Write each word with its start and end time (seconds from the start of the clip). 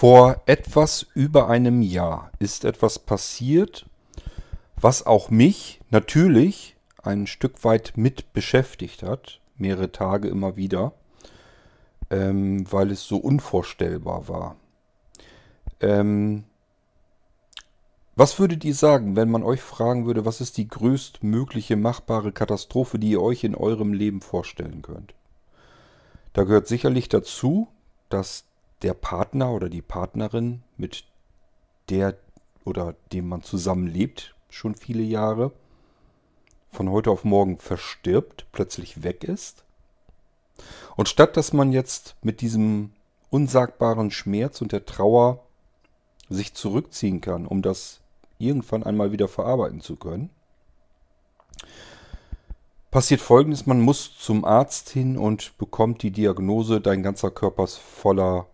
Vor 0.00 0.40
etwas 0.46 1.06
über 1.12 1.50
einem 1.50 1.82
Jahr 1.82 2.32
ist 2.38 2.64
etwas 2.64 2.98
passiert, 2.98 3.84
was 4.80 5.04
auch 5.04 5.28
mich 5.28 5.82
natürlich 5.90 6.74
ein 7.02 7.26
Stück 7.26 7.64
weit 7.64 7.92
mit 7.96 8.32
beschäftigt 8.32 9.02
hat, 9.02 9.40
mehrere 9.58 9.92
Tage 9.92 10.28
immer 10.28 10.56
wieder, 10.56 10.94
ähm, 12.08 12.64
weil 12.72 12.92
es 12.92 13.04
so 13.06 13.18
unvorstellbar 13.18 14.26
war. 14.26 14.56
Ähm, 15.82 16.44
was 18.16 18.38
würdet 18.38 18.64
ihr 18.64 18.74
sagen, 18.74 19.16
wenn 19.16 19.30
man 19.30 19.42
euch 19.42 19.60
fragen 19.60 20.06
würde, 20.06 20.24
was 20.24 20.40
ist 20.40 20.56
die 20.56 20.66
größtmögliche 20.66 21.76
machbare 21.76 22.32
Katastrophe, 22.32 22.98
die 22.98 23.10
ihr 23.10 23.20
euch 23.20 23.44
in 23.44 23.54
eurem 23.54 23.92
Leben 23.92 24.22
vorstellen 24.22 24.80
könnt? 24.80 25.12
Da 26.32 26.44
gehört 26.44 26.68
sicherlich 26.68 27.10
dazu, 27.10 27.68
dass 28.08 28.46
der 28.82 28.94
Partner 28.94 29.52
oder 29.52 29.68
die 29.68 29.82
Partnerin, 29.82 30.62
mit 30.76 31.04
der 31.88 32.16
oder 32.64 32.94
dem 33.12 33.28
man 33.28 33.42
zusammenlebt, 33.42 34.34
schon 34.48 34.74
viele 34.74 35.02
Jahre, 35.02 35.52
von 36.70 36.90
heute 36.90 37.10
auf 37.10 37.24
morgen 37.24 37.58
verstirbt, 37.58 38.46
plötzlich 38.52 39.02
weg 39.02 39.24
ist. 39.24 39.64
Und 40.96 41.08
statt 41.08 41.36
dass 41.36 41.52
man 41.52 41.72
jetzt 41.72 42.16
mit 42.22 42.40
diesem 42.40 42.92
unsagbaren 43.30 44.10
Schmerz 44.10 44.60
und 44.60 44.72
der 44.72 44.86
Trauer 44.86 45.44
sich 46.28 46.54
zurückziehen 46.54 47.20
kann, 47.20 47.46
um 47.46 47.62
das 47.62 48.00
irgendwann 48.38 48.82
einmal 48.82 49.12
wieder 49.12 49.28
verarbeiten 49.28 49.80
zu 49.80 49.96
können, 49.96 50.30
passiert 52.90 53.20
folgendes, 53.20 53.66
man 53.66 53.80
muss 53.80 54.16
zum 54.18 54.44
Arzt 54.44 54.90
hin 54.90 55.16
und 55.16 55.56
bekommt 55.58 56.02
die 56.02 56.10
Diagnose, 56.10 56.80
dein 56.80 57.02
ganzer 57.02 57.30
Körper 57.30 57.64
ist 57.64 57.76
voller 57.76 58.46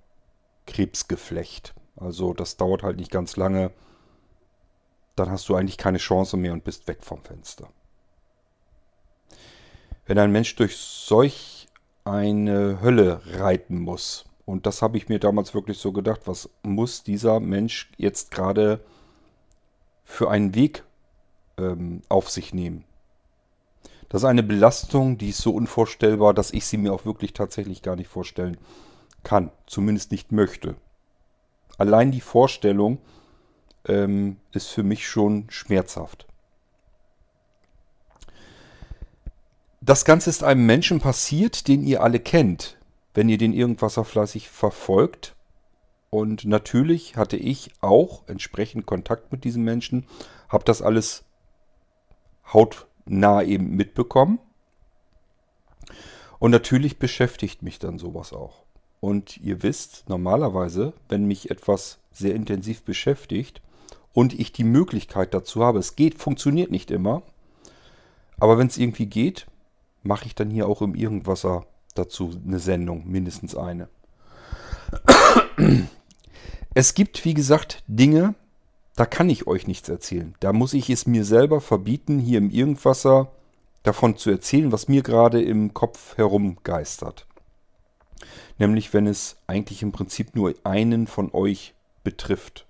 Krebsgeflecht. 0.67 1.75
Also 1.97 2.35
das 2.35 2.57
dauert 2.57 2.83
halt 2.83 2.99
nicht 2.99 3.11
ganz 3.11 3.37
lange. 3.37 3.71
Dann 5.15 5.31
hast 5.31 5.49
du 5.49 5.55
eigentlich 5.55 5.79
keine 5.79 5.99
Chance 5.99 6.37
mehr 6.37 6.53
und 6.53 6.65
bist 6.65 6.87
weg 6.89 6.99
vom 7.03 7.23
Fenster. 7.23 7.69
Wenn 10.05 10.19
ein 10.19 10.31
Mensch 10.31 10.55
durch 10.57 10.77
solch 10.77 11.69
eine 12.05 12.81
Hölle 12.81 13.23
reiten 13.39 13.81
muss, 13.81 14.25
und 14.45 14.67
das 14.67 14.81
habe 14.81 14.97
ich 14.97 15.09
mir 15.09 15.19
damals 15.19 15.55
wirklich 15.55 15.79
so 15.79 15.91
gedacht, 15.93 16.21
was 16.27 16.49
muss 16.63 17.03
dieser 17.03 17.41
Mensch 17.41 17.91
jetzt 17.97 18.31
gerade 18.31 18.81
für 20.05 20.31
einen 20.31 20.55
Weg 20.55 20.85
ähm, 21.59 22.03
auf 22.09 22.31
sich 22.31 22.55
nehmen? 22.55 22.85
Das 24.09 24.23
ist 24.23 24.27
eine 24.27 24.45
Belastung, 24.45 25.19
die 25.19 25.31
ist 25.31 25.39
so 25.39 25.51
unvorstellbar, 25.51 26.33
dass 26.33 26.53
ich 26.53 26.65
sie 26.65 26.77
mir 26.77 26.93
auch 26.93 27.05
wirklich 27.05 27.33
tatsächlich 27.33 27.83
gar 27.83 27.97
nicht 27.97 28.07
vorstellen 28.07 28.55
kann, 28.55 28.65
zumindest 29.67 30.13
nicht 30.13 30.33
möchte. 30.33 30.77
Allein 31.79 32.11
die 32.11 32.21
Vorstellung 32.21 32.99
ähm, 33.87 34.39
ist 34.53 34.69
für 34.69 34.83
mich 34.83 35.07
schon 35.07 35.47
schmerzhaft. 35.51 36.27
Das 39.81 40.05
Ganze 40.05 40.31
ist 40.31 40.43
einem 40.43 40.67
Menschen 40.67 41.01
passiert, 41.01 41.69
den 41.69 41.83
ihr 41.85 42.03
alle 42.03 42.19
kennt, 42.19 42.77
wenn 43.15 43.29
ihr 43.29 43.39
den 43.39 43.53
Irgendwasser 43.53 44.05
fleißig 44.05 44.49
verfolgt. 44.49 45.37
Und 46.11 46.45
natürlich 46.45 47.17
hatte 47.17 47.37
ich 47.37 47.71
auch 47.83 48.27
entsprechend 48.27 48.87
Kontakt 48.87 49.31
mit 49.33 49.45
diesem 49.45 49.63
Menschen, 49.65 50.07
habe 50.49 50.65
das 50.65 50.83
alles 50.83 51.25
hautnah 52.53 53.43
eben 53.43 53.77
mitbekommen. 53.77 54.39
Und 56.39 56.51
natürlich 56.51 56.99
beschäftigt 56.99 57.63
mich 57.63 57.79
dann 57.79 57.99
sowas 57.99 58.33
auch. 58.33 58.66
Und 59.07 59.37
ihr 59.37 59.63
wisst, 59.63 60.09
normalerweise, 60.09 60.93
wenn 61.09 61.27
mich 61.27 61.49
etwas 61.49 61.99
sehr 62.11 62.35
intensiv 62.35 62.83
beschäftigt 62.83 63.63
und 64.13 64.37
ich 64.37 64.51
die 64.51 64.65
Möglichkeit 64.65 65.33
dazu 65.33 65.63
habe, 65.63 65.79
es 65.79 65.95
geht, 65.95 66.19
funktioniert 66.19 66.73
nicht 66.73 66.91
immer, 66.91 67.23
aber 68.41 68.59
wenn 68.59 68.67
es 68.67 68.79
irgendwie 68.79 69.07
geht, 69.07 69.47
mache 70.03 70.27
ich 70.27 70.35
dann 70.35 70.51
hier 70.51 70.67
auch 70.67 70.83
im 70.83 70.97
Irgendwasser 70.97 71.67
dazu 71.95 72.33
eine 72.45 72.59
Sendung, 72.59 73.05
mindestens 73.07 73.55
eine. 73.55 73.89
Es 76.75 76.95
gibt, 76.95 77.25
wie 77.25 77.35
gesagt, 77.35 77.85
Dinge, 77.87 78.35
da 78.97 79.07
kann 79.07 79.31
ich 79.31 79.47
euch 79.47 79.69
nichts 79.69 79.89
erzählen. 79.89 80.35
Da 80.41 80.53
muss 80.53 80.75
ich 80.75 80.91
es 80.91 81.07
mir 81.07 81.25
selber 81.25 81.61
verbieten, 81.61 82.19
hier 82.19 82.39
im 82.39 82.51
Irgendwasser 82.51 83.31
davon 83.85 84.17
zu 84.17 84.31
erzählen, 84.31 84.73
was 84.73 84.89
mir 84.89 85.03
gerade 85.03 85.41
im 85.41 85.75
Kopf 85.75 86.17
herumgeistert. 86.17 87.26
Nämlich 88.59 88.93
wenn 88.93 89.07
es 89.07 89.37
eigentlich 89.47 89.83
im 89.83 89.93
Prinzip 89.93 90.35
nur 90.35 90.55
einen 90.65 91.07
von 91.07 91.33
euch 91.33 91.75
betrifft. 92.05 92.67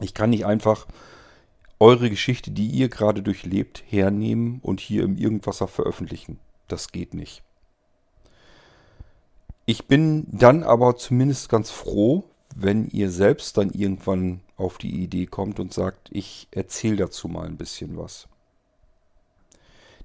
Ich 0.00 0.14
kann 0.14 0.30
nicht 0.30 0.46
einfach 0.46 0.86
eure 1.80 2.08
Geschichte, 2.10 2.50
die 2.50 2.66
ihr 2.66 2.88
gerade 2.88 3.22
durchlebt, 3.22 3.84
hernehmen 3.88 4.60
und 4.62 4.80
hier 4.80 5.04
im 5.04 5.16
Irgendwasser 5.16 5.68
veröffentlichen. 5.68 6.38
Das 6.68 6.92
geht 6.92 7.14
nicht. 7.14 7.42
Ich 9.66 9.86
bin 9.86 10.26
dann 10.30 10.62
aber 10.62 10.96
zumindest 10.96 11.48
ganz 11.48 11.70
froh, 11.70 12.24
wenn 12.54 12.88
ihr 12.88 13.10
selbst 13.10 13.56
dann 13.56 13.70
irgendwann 13.70 14.40
auf 14.56 14.78
die 14.78 15.02
Idee 15.02 15.26
kommt 15.26 15.58
und 15.58 15.72
sagt, 15.72 16.08
ich 16.12 16.48
erzähle 16.50 16.96
dazu 16.96 17.28
mal 17.28 17.46
ein 17.46 17.56
bisschen 17.56 17.96
was. 17.96 18.28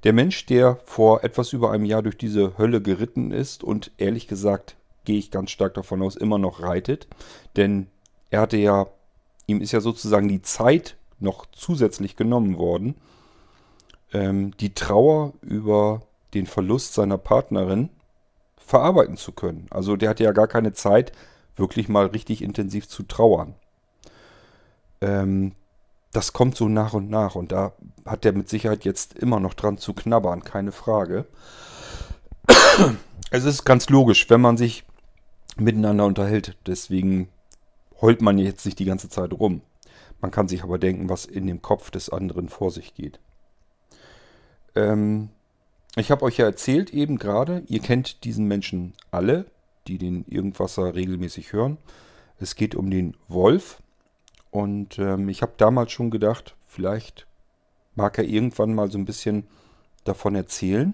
Der 0.04 0.14
Mensch, 0.14 0.46
der 0.46 0.78
vor 0.86 1.24
etwas 1.24 1.52
über 1.54 1.72
einem 1.72 1.86
Jahr 1.86 2.02
durch 2.02 2.18
diese 2.18 2.58
Hölle 2.58 2.82
geritten 2.82 3.32
ist 3.32 3.64
und 3.64 3.92
ehrlich 3.98 4.28
gesagt 4.28 4.78
gehe 5.06 5.18
ich 5.18 5.32
ganz 5.32 5.52
stark 5.52 5.74
davon 5.74 6.02
aus, 6.02 6.16
immer 6.16 6.38
noch 6.38 6.62
reitet, 6.62 7.08
denn 7.56 7.88
er 8.30 8.42
hatte 8.42 8.58
ja, 8.58 8.88
ihm 9.48 9.62
ist 9.62 9.72
ja 9.72 9.82
sozusagen 9.82 10.28
die 10.28 10.42
Zeit 10.42 10.98
noch 11.20 11.46
zusätzlich 11.52 12.16
genommen 12.16 12.58
worden, 12.58 12.96
ähm, 14.14 14.56
die 14.60 14.74
Trauer 14.74 15.34
über 15.42 16.02
den 16.34 16.46
Verlust 16.46 16.94
seiner 16.94 17.18
Partnerin 17.18 17.90
verarbeiten 18.58 19.18
zu 19.18 19.32
können. 19.32 19.66
Also 19.72 19.96
der 19.96 20.10
hatte 20.10 20.24
ja 20.24 20.32
gar 20.32 20.48
keine 20.48 20.74
Zeit, 20.74 21.12
wirklich 21.56 21.90
mal 21.90 22.06
richtig 22.06 22.42
intensiv 22.42 22.88
zu 22.88 23.04
trauern. 23.04 23.56
Ähm, 25.02 25.54
das 26.12 26.34
kommt 26.34 26.56
so 26.56 26.68
nach 26.68 26.94
und 26.94 27.10
nach 27.10 27.36
und 27.36 27.52
da 27.52 27.74
hat 28.06 28.26
er 28.26 28.34
mit 28.34 28.50
Sicherheit 28.50 28.86
jetzt 28.86 29.14
immer 29.14 29.40
noch 29.40 29.54
dran 29.54 29.78
zu 29.78 29.94
knabbern, 29.94 30.44
keine 30.44 30.72
Frage. 30.72 31.26
Es 33.32 33.44
ist 33.44 33.64
ganz 33.64 33.90
logisch, 33.90 34.28
wenn 34.32 34.42
man 34.42 34.58
sich 34.58 34.86
miteinander 35.56 36.06
unterhält. 36.06 36.58
Deswegen 36.66 37.30
heult 38.02 38.22
man 38.22 38.40
jetzt 38.40 38.66
nicht 38.66 38.80
die 38.80 38.86
ganze 38.86 39.08
Zeit 39.08 39.34
rum. 39.34 39.62
Man 40.22 40.32
kann 40.32 40.48
sich 40.48 40.64
aber 40.64 40.80
denken, 40.80 41.10
was 41.10 41.26
in 41.26 41.46
dem 41.46 41.62
Kopf 41.62 41.92
des 41.92 42.10
anderen 42.10 42.50
vor 42.50 42.72
sich 42.72 42.96
geht. 42.96 43.20
Ähm, 44.76 45.30
ich 45.96 46.12
habe 46.12 46.24
euch 46.26 46.38
ja 46.38 46.46
erzählt 46.46 46.94
eben 46.94 47.18
gerade, 47.18 47.64
ihr 47.68 47.80
kennt 47.80 48.24
diesen 48.24 48.46
Menschen 48.46 48.94
alle, 49.12 49.46
die 49.88 49.98
den 49.98 50.26
Irgendwasser 50.28 50.96
regelmäßig 50.96 51.54
hören. 51.54 51.78
Es 52.38 52.56
geht 52.56 52.76
um 52.76 52.90
den 52.90 53.16
Wolf. 53.28 53.82
Und 54.52 54.98
ähm, 55.00 55.30
ich 55.30 55.42
habe 55.42 55.54
damals 55.58 55.92
schon 55.92 56.10
gedacht, 56.10 56.56
vielleicht 56.66 57.28
mag 57.96 58.18
er 58.18 58.24
irgendwann 58.24 58.74
mal 58.74 58.90
so 58.90 58.98
ein 58.98 59.06
bisschen 59.06 59.48
davon 60.04 60.36
erzählen. 60.36 60.94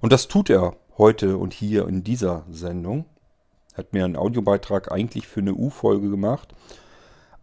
Und 0.00 0.12
das 0.12 0.28
tut 0.28 0.50
er 0.50 0.76
heute 0.98 1.36
und 1.36 1.52
hier 1.52 1.86
in 1.86 2.02
dieser 2.02 2.44
Sendung. 2.50 3.04
Er 3.72 3.78
hat 3.78 3.92
mir 3.92 4.04
einen 4.04 4.16
Audiobeitrag 4.16 4.90
eigentlich 4.90 5.26
für 5.28 5.40
eine 5.40 5.54
U-Folge 5.54 6.10
gemacht. 6.10 6.54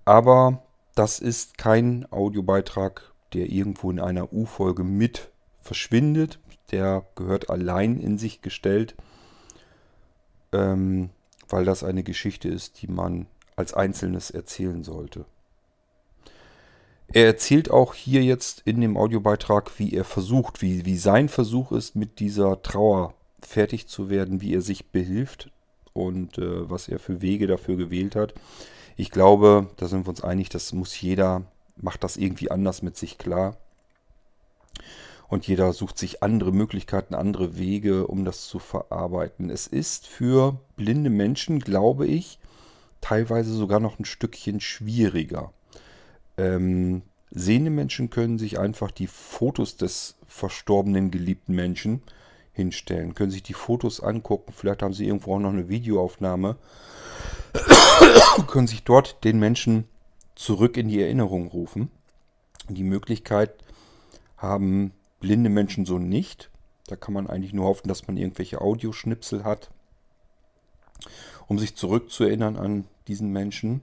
Aber 0.05 0.63
das 0.95 1.19
ist 1.19 1.57
kein 1.57 2.11
Audiobeitrag, 2.11 3.13
der 3.33 3.49
irgendwo 3.49 3.89
in 3.91 3.99
einer 3.99 4.33
U-Folge 4.33 4.83
mit 4.83 5.31
verschwindet. 5.61 6.39
Der 6.71 7.05
gehört 7.15 7.49
allein 7.49 7.99
in 7.99 8.17
sich 8.17 8.41
gestellt, 8.41 8.95
ähm, 10.51 11.09
weil 11.47 11.65
das 11.65 11.83
eine 11.83 12.03
Geschichte 12.03 12.49
ist, 12.49 12.81
die 12.81 12.87
man 12.87 13.28
als 13.55 13.73
Einzelnes 13.73 14.32
erzählen 14.32 14.84
sollte. 14.84 15.26
Er 17.08 17.26
erzählt 17.26 17.70
auch 17.70 17.94
hier 17.94 18.23
jetzt 18.23 18.64
in 18.66 18.82
dem 18.82 18.97
Audiobeitrag, 18.97 19.78
wie 19.78 19.94
er 19.94 20.03
versucht, 20.03 20.61
wie, 20.61 20.85
wie 20.85 20.97
sein 20.97 21.29
Versuch 21.29 21.72
ist, 21.72 21.96
mit 21.96 22.20
dieser 22.20 22.61
Trauer 22.64 23.14
fertig 23.40 23.88
zu 23.88 24.09
werden, 24.09 24.41
wie 24.41 24.55
er 24.55 24.61
sich 24.61 24.88
behilft 24.88 25.52
und 25.94 26.38
äh, 26.40 26.70
was 26.70 26.88
er 26.88 26.97
für 26.97 27.22
Wege 27.22 27.46
dafür 27.46 27.76
gewählt 27.76 28.16
hat. 28.16 28.34
Ich 28.96 29.11
glaube, 29.11 29.70
da 29.78 29.88
sind 29.88 30.06
wir 30.06 30.09
uns 30.09 30.23
einig, 30.23 30.49
das 30.49 30.73
muss 30.73 30.99
jeder, 30.99 31.44
macht 31.76 32.03
das 32.03 32.17
irgendwie 32.17 32.49
anders 32.49 32.82
mit 32.82 32.97
sich 32.97 33.17
klar. 33.17 33.58
Und 35.28 35.47
jeder 35.47 35.73
sucht 35.73 35.97
sich 35.97 36.22
andere 36.22 36.52
Möglichkeiten, 36.52 37.16
andere 37.16 37.58
Wege, 37.58 38.08
um 38.08 38.26
das 38.26 38.46
zu 38.47 38.59
verarbeiten. 38.59 39.49
Es 39.49 39.67
ist 39.67 40.08
für 40.08 40.59
blinde 40.76 41.09
Menschen, 41.09 41.59
glaube 41.59 42.06
ich, 42.08 42.40
teilweise 43.03 43.53
sogar 43.53 43.82
noch 43.82 44.00
ein 44.00 44.05
Stückchen 44.05 44.61
schwieriger. 44.61 45.52
Ähm, 46.38 47.02
sehende 47.32 47.70
Menschen 47.70 48.09
können 48.09 48.40
sich 48.40 48.58
einfach 48.58 48.91
die 48.91 49.08
Fotos 49.08 49.76
des 49.76 50.16
verstorbenen 50.26 51.11
geliebten 51.11 51.53
Menschen 51.53 52.02
hinstellen, 52.53 53.14
können 53.14 53.32
sich 53.32 53.44
die 53.44 53.53
Fotos 53.53 54.00
angucken, 54.00 54.53
vielleicht 54.55 54.84
haben 54.84 54.94
sie 54.94 55.05
irgendwo 55.05 55.35
auch 55.35 55.40
noch 55.40 55.52
eine 55.52 55.67
Videoaufnahme, 55.67 56.55
können 58.47 58.67
sich 58.67 58.84
dort 58.84 59.23
den 59.26 59.38
Menschen 59.38 59.85
zurück 60.35 60.78
in 60.78 60.88
die 60.88 61.02
Erinnerung 61.02 61.47
rufen. 61.47 61.91
Die 62.70 62.84
Möglichkeit 62.84 63.53
haben 64.38 64.94
blinde 65.20 65.49
Menschen 65.49 65.85
so 65.85 65.99
nicht. 65.99 66.49
Da 66.88 66.96
kann 66.96 67.14
man 67.14 67.28
eigentlich 67.28 67.53
nur 67.53 67.66
hoffen, 67.66 67.88
dass 67.88 68.08
man 68.08 68.17
irgendwelche 68.17 68.61
Audioschnipsel 68.61 69.44
hat, 69.44 69.72
um 71.47 71.59
sich 71.59 71.76
zurückzuerinnern 71.76 72.56
an 72.56 72.85
diesen 73.08 73.32
Menschen. 73.32 73.82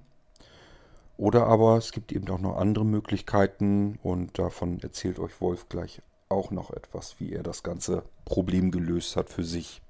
Oder 1.17 1.47
aber 1.47 1.77
es 1.77 1.93
gibt 1.93 2.13
eben 2.13 2.29
auch 2.31 2.39
noch 2.39 2.57
andere 2.57 2.85
Möglichkeiten 2.85 3.99
und 4.03 4.39
davon 4.39 4.81
erzählt 4.81 5.19
euch 5.19 5.41
Wolf 5.41 5.69
gleich 5.69 6.01
auch 6.31 6.51
noch 6.51 6.71
etwas, 6.71 7.21
wie 7.21 7.33
er 7.33 7.43
das 7.43 7.63
ganze 7.63 8.05
Problem 8.25 8.71
gelöst 8.71 9.17
hat 9.17 9.29
für 9.29 9.45
sich. 9.45 9.83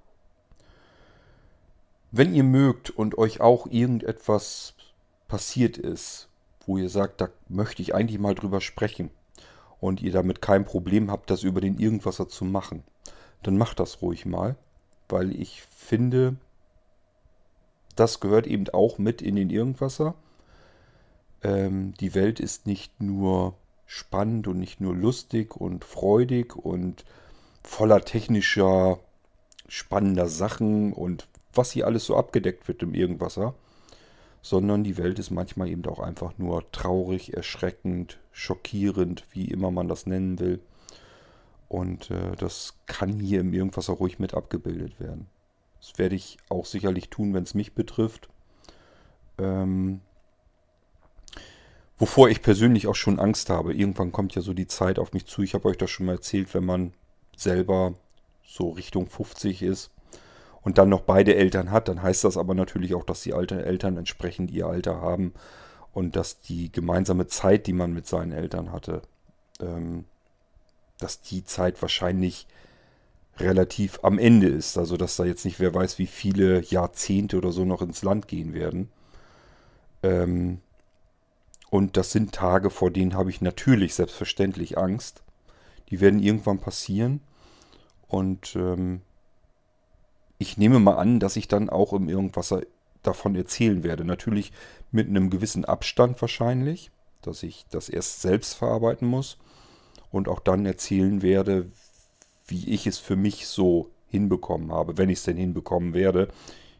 Wenn 2.11 2.35
ihr 2.35 2.43
mögt 2.43 2.91
und 2.91 3.19
euch 3.19 3.41
auch 3.41 3.67
irgendetwas 3.67 4.75
passiert 5.29 5.79
ist, 5.79 6.29
wo 6.67 6.77
ihr 6.77 6.89
sagt, 6.89 7.21
da 7.21 7.29
möchte 7.49 7.83
ich 7.83 7.95
eigentlich 7.95 8.19
mal 8.19 8.35
drüber 8.35 8.61
sprechen 8.61 9.11
und 9.79 10.03
ihr 10.03 10.11
damit 10.11 10.43
kein 10.43 10.65
Problem 10.65 11.11
habt, 11.11 11.31
das 11.31 11.45
über 11.45 11.61
den 11.61 11.79
Irgendwasser 11.79 12.29
zu 12.29 12.45
machen, 12.45 12.83
dann 13.43 13.57
macht 13.57 13.79
das 13.79 14.03
ruhig 14.03 14.27
mal, 14.27 14.57
weil 15.09 15.31
ich 15.41 15.63
finde, 15.63 16.37
das 18.01 18.19
gehört 18.19 18.47
eben 18.47 18.69
auch 18.71 18.99
mit 18.99 19.21
in 19.21 19.37
den 19.37 19.51
Irgendwasser. 19.51 20.15
Ähm, 21.43 21.93
die 22.01 22.15
Welt 22.15 22.41
ist 22.41 22.67
nicht 22.67 23.01
nur 23.01 23.55
spannend 23.85 24.49
und 24.49 24.59
nicht 24.59 24.81
nur 24.81 24.97
lustig 24.97 25.55
und 25.57 25.85
freudig 25.85 26.57
und 26.57 27.05
voller 27.63 28.01
technischer, 28.01 28.99
spannender 29.69 30.29
Sachen 30.29 30.93
und 30.93 31.29
was 31.53 31.73
hier 31.73 31.87
alles 31.87 32.07
so 32.07 32.17
abgedeckt 32.17 32.69
wird 32.69 32.83
im 32.83 32.95
Irgendwasser, 32.95 33.55
sondern 34.41 34.83
die 34.83 34.97
Welt 34.97 35.19
ist 35.19 35.31
manchmal 35.31 35.69
eben 35.69 35.85
auch 35.85 36.01
einfach 36.01 36.39
nur 36.39 36.71
traurig, 36.73 37.35
erschreckend, 37.35 38.19
schockierend, 38.33 39.25
wie 39.33 39.47
immer 39.47 39.71
man 39.71 39.89
das 39.89 40.07
nennen 40.07 40.39
will. 40.39 40.61
Und 41.69 42.11
äh, 42.11 42.35
das 42.39 42.79
kann 42.87 43.21
hier 43.21 43.41
im 43.41 43.53
Irgendwasser 43.53 43.93
ruhig 43.93 44.19
mit 44.19 44.33
abgebildet 44.33 44.99
werden. 45.01 45.27
Das 45.81 45.99
werde 45.99 46.15
ich 46.15 46.39
auch 46.49 46.67
sicherlich 46.67 47.09
tun, 47.09 47.35
wenn 47.35 47.45
es 47.45 47.55
mich 47.55 47.75
betrifft. 47.75 48.29
Ähm, 49.39 50.01
Wovor 52.01 52.31
ich 52.31 52.41
persönlich 52.41 52.87
auch 52.87 52.95
schon 52.95 53.21
Angst 53.21 53.51
habe. 53.51 53.75
Irgendwann 53.75 54.11
kommt 54.11 54.35
ja 54.35 54.41
so 54.41 54.55
die 54.55 54.67
Zeit 54.67 54.99
auf 54.99 55.13
mich 55.13 55.27
zu. 55.27 55.43
Ich 55.43 55.53
habe 55.53 55.69
euch 55.69 55.77
das 55.77 55.91
schon 55.91 56.07
mal 56.07 56.15
erzählt, 56.15 56.55
wenn 56.55 56.65
man 56.65 56.95
selber 57.37 57.95
so 58.43 58.71
Richtung 58.71 59.07
50 59.07 59.63
ist 59.63 59.91
und 60.63 60.79
dann 60.79 60.89
noch 60.89 61.03
beide 61.03 61.35
Eltern 61.35 61.71
hat, 61.71 61.89
dann 61.89 62.03
heißt 62.03 62.25
das 62.25 62.39
aber 62.39 62.55
natürlich 62.55 62.95
auch, 62.95 63.05
dass 63.05 63.23
die 63.23 63.35
alten 63.35 63.61
Eltern 63.61 63.99
entsprechend 63.99 64.51
ihr 64.51 64.67
Alter 64.67 65.01
haben 65.01 65.35
und 65.93 66.17
dass 66.17 66.41
die 66.41 66.73
gemeinsame 66.73 67.27
Zeit, 67.27 67.67
die 67.67 67.73
man 67.75 67.93
mit 67.93 68.07
seinen 68.07 68.33
Eltern 68.33 68.73
hatte, 68.73 69.03
ähm, 69.61 70.07
dass 70.99 71.21
die 71.21 71.45
Zeit 71.45 71.83
wahrscheinlich 71.83 72.47
relativ 73.41 74.01
am 74.03 74.19
Ende 74.19 74.49
ist. 74.49 74.79
Also 74.79 74.97
dass 74.97 75.17
da 75.17 75.25
jetzt 75.25 75.45
nicht 75.45 75.61
wer 75.61 75.75
weiß, 75.75 75.99
wie 75.99 76.07
viele 76.07 76.63
Jahrzehnte 76.63 77.37
oder 77.39 77.53
so 77.53 77.65
noch 77.65 77.83
ins 77.83 78.03
Land 78.03 78.29
gehen 78.29 78.55
werden. 78.55 78.91
Ähm, 80.03 80.61
und 81.71 81.97
das 81.97 82.11
sind 82.13 82.33
Tage, 82.33 82.71
vor 82.71 82.91
denen 82.91 83.15
habe 83.15 83.31
ich 83.31 83.41
natürlich 83.41 83.95
selbstverständlich 83.95 84.77
Angst. 84.77 85.23
Die 85.91 86.01
werden 86.01 86.21
irgendwann 86.21 86.59
passieren. 86.59 87.21
Und 88.09 88.57
ähm, 88.57 89.03
ich 90.39 90.57
nehme 90.57 90.81
mal 90.81 90.97
an, 90.97 91.21
dass 91.21 91.37
ich 91.37 91.49
dann 91.49 91.71
auch 91.71 91.93
im 91.93 92.09
Irgendwasser 92.09 92.63
davon 93.03 93.37
erzählen 93.37 93.83
werde. 93.83 94.05
Natürlich 94.05 94.53
mit 94.91 95.09
einem 95.09 95.31
gewissen 95.31 95.65
Abstand 95.65 96.21
wahrscheinlich, 96.21 96.91
dass 97.23 97.43
ich 97.43 97.67
das 97.71 97.89
erst 97.89 98.21
selbst 98.23 98.55
verarbeiten 98.55 99.07
muss 99.07 99.39
und 100.11 100.29
auch 100.29 100.41
dann 100.41 100.67
erzählen 100.67 101.23
werde, 101.23 101.71
wie 102.51 102.69
ich 102.69 102.87
es 102.87 102.99
für 102.99 103.17
mich 103.17 103.47
so 103.47 103.91
hinbekommen 104.09 104.73
habe, 104.73 104.99
wenn 104.99 105.09
ich 105.09 105.19
es 105.19 105.25
denn 105.25 105.37
hinbekommen 105.37 105.95
werde. 105.95 106.29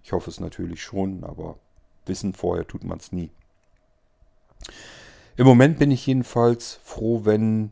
Ich 0.03 0.13
hoffe 0.13 0.31
es 0.31 0.41
natürlich 0.41 0.83
schon, 0.83 1.25
aber 1.25 1.59
wissen 2.07 2.35
vorher 2.35 2.67
tut 2.67 2.85
man 2.85 2.99
es 2.99 3.13
nie. 3.13 3.31
Im 5.37 5.47
Moment 5.47 5.79
bin 5.79 5.91
ich 5.91 6.07
jedenfalls 6.07 6.81
froh, 6.83 7.25
wenn, 7.25 7.71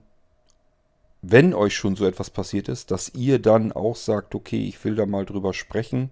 wenn 1.23 1.53
euch 1.55 1.77
schon 1.77 1.97
so 1.97 2.07
etwas 2.07 2.31
passiert 2.31 2.69
ist, 2.69 2.91
dass 2.91 3.15
ihr 3.15 3.41
dann 3.41 3.73
auch 3.73 3.97
sagt, 3.97 4.35
okay, 4.35 4.67
ich 4.67 4.83
will 4.85 4.95
da 4.95 5.07
mal 5.07 5.27
drüber 5.27 5.53
sprechen, 5.53 6.11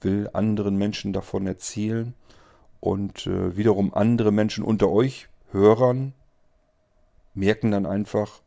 will 0.00 0.28
anderen 0.32 0.76
Menschen 0.76 1.12
davon 1.12 1.46
erzählen 1.46 2.14
und 2.80 3.26
äh, 3.26 3.56
wiederum 3.56 3.94
andere 3.94 4.32
Menschen 4.32 4.64
unter 4.64 4.90
euch, 4.90 5.28
Hörern, 5.52 6.12
merken 7.34 7.70
dann 7.70 7.86
einfach, 7.86 8.42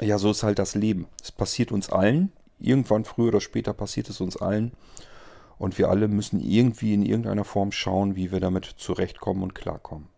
ja, 0.00 0.18
so 0.18 0.30
ist 0.30 0.42
halt 0.42 0.58
das 0.58 0.74
Leben. 0.74 1.06
Es 1.22 1.32
passiert 1.32 1.72
uns 1.72 1.90
allen. 1.90 2.32
Irgendwann 2.58 3.04
früher 3.04 3.28
oder 3.28 3.40
später 3.40 3.72
passiert 3.72 4.08
es 4.08 4.20
uns 4.20 4.36
allen. 4.36 4.72
Und 5.58 5.78
wir 5.78 5.90
alle 5.90 6.08
müssen 6.08 6.40
irgendwie 6.40 6.94
in 6.94 7.04
irgendeiner 7.04 7.44
Form 7.44 7.72
schauen, 7.72 8.16
wie 8.16 8.32
wir 8.32 8.40
damit 8.40 8.64
zurechtkommen 8.64 9.42
und 9.42 9.54
klarkommen. 9.54 10.08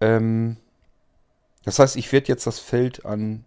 Ähm, 0.00 0.56
das 1.64 1.78
heißt, 1.78 1.96
ich 1.96 2.10
werde 2.12 2.28
jetzt 2.28 2.46
das 2.46 2.58
Feld 2.58 3.04
an 3.04 3.44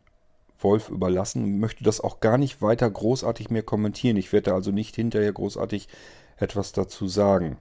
Wolf 0.60 0.90
überlassen 0.90 1.44
und 1.44 1.60
möchte 1.60 1.84
das 1.84 2.00
auch 2.00 2.20
gar 2.20 2.38
nicht 2.38 2.62
weiter 2.62 2.90
großartig 2.90 3.50
mehr 3.50 3.64
kommentieren. 3.64 4.18
Ich 4.18 4.32
werde 4.32 4.54
also 4.54 4.72
nicht 4.72 4.96
hinterher 4.96 5.34
großartig 5.34 5.88
etwas 6.38 6.72
dazu 6.72 7.08
sagen. 7.08 7.58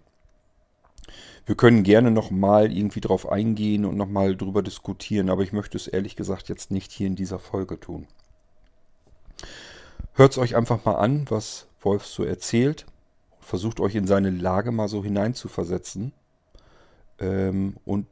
Wir 1.45 1.57
können 1.57 1.83
gerne 1.83 2.11
nochmal 2.11 2.73
irgendwie 2.73 3.01
drauf 3.01 3.29
eingehen 3.29 3.85
und 3.85 3.97
nochmal 3.97 4.37
drüber 4.37 4.63
diskutieren, 4.63 5.29
aber 5.29 5.43
ich 5.43 5.53
möchte 5.53 5.77
es 5.77 5.89
ehrlich 5.89 6.17
gesagt 6.17 6.49
jetzt 6.49 6.71
nicht 6.71 6.93
hier 6.93 7.09
in 7.09 7.17
dieser 7.17 7.39
Folge 7.39 7.81
tun. 7.81 8.07
Hört 10.15 10.33
es 10.33 10.39
euch 10.39 10.57
einfach 10.57 10.85
mal 10.85 10.97
an, 10.97 11.27
was 11.29 11.67
Wolf 11.81 12.07
so 12.07 12.23
erzählt. 12.23 12.87
Versucht 13.41 13.81
euch 13.81 13.95
in 13.95 14.07
seine 14.07 14.31
Lage 14.31 14.71
mal 14.71 14.89
so 14.89 15.03
hineinzuversetzen. 15.03 16.13
Ähm, 17.19 17.77
und 17.85 18.09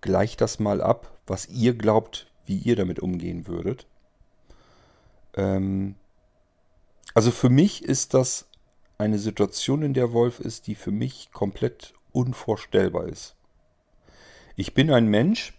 gleicht 0.00 0.40
das 0.40 0.58
mal 0.58 0.82
ab, 0.82 1.16
was 1.26 1.48
ihr 1.48 1.74
glaubt, 1.74 2.26
wie 2.44 2.58
ihr 2.58 2.76
damit 2.76 3.00
umgehen 3.00 3.46
würdet. 3.46 3.86
Ähm, 5.34 5.94
also 7.14 7.30
für 7.30 7.48
mich 7.48 7.84
ist 7.84 8.14
das 8.14 8.46
eine 8.98 9.18
Situation, 9.18 9.82
in 9.82 9.94
der 9.94 10.12
Wolf 10.12 10.40
ist, 10.40 10.66
die 10.66 10.74
für 10.74 10.90
mich 10.90 11.30
komplett 11.32 11.94
unvorstellbar 12.14 13.06
ist. 13.08 13.34
Ich 14.56 14.72
bin 14.72 14.90
ein 14.90 15.08
Mensch, 15.08 15.52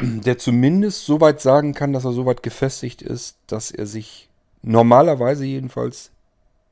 der 0.00 0.38
zumindest 0.38 1.04
so 1.04 1.20
weit 1.20 1.40
sagen 1.40 1.74
kann, 1.74 1.92
dass 1.92 2.04
er 2.04 2.12
so 2.12 2.26
weit 2.26 2.42
gefestigt 2.42 3.02
ist, 3.02 3.36
dass 3.46 3.70
er 3.70 3.86
sich 3.86 4.30
normalerweise 4.62 5.44
jedenfalls 5.44 6.10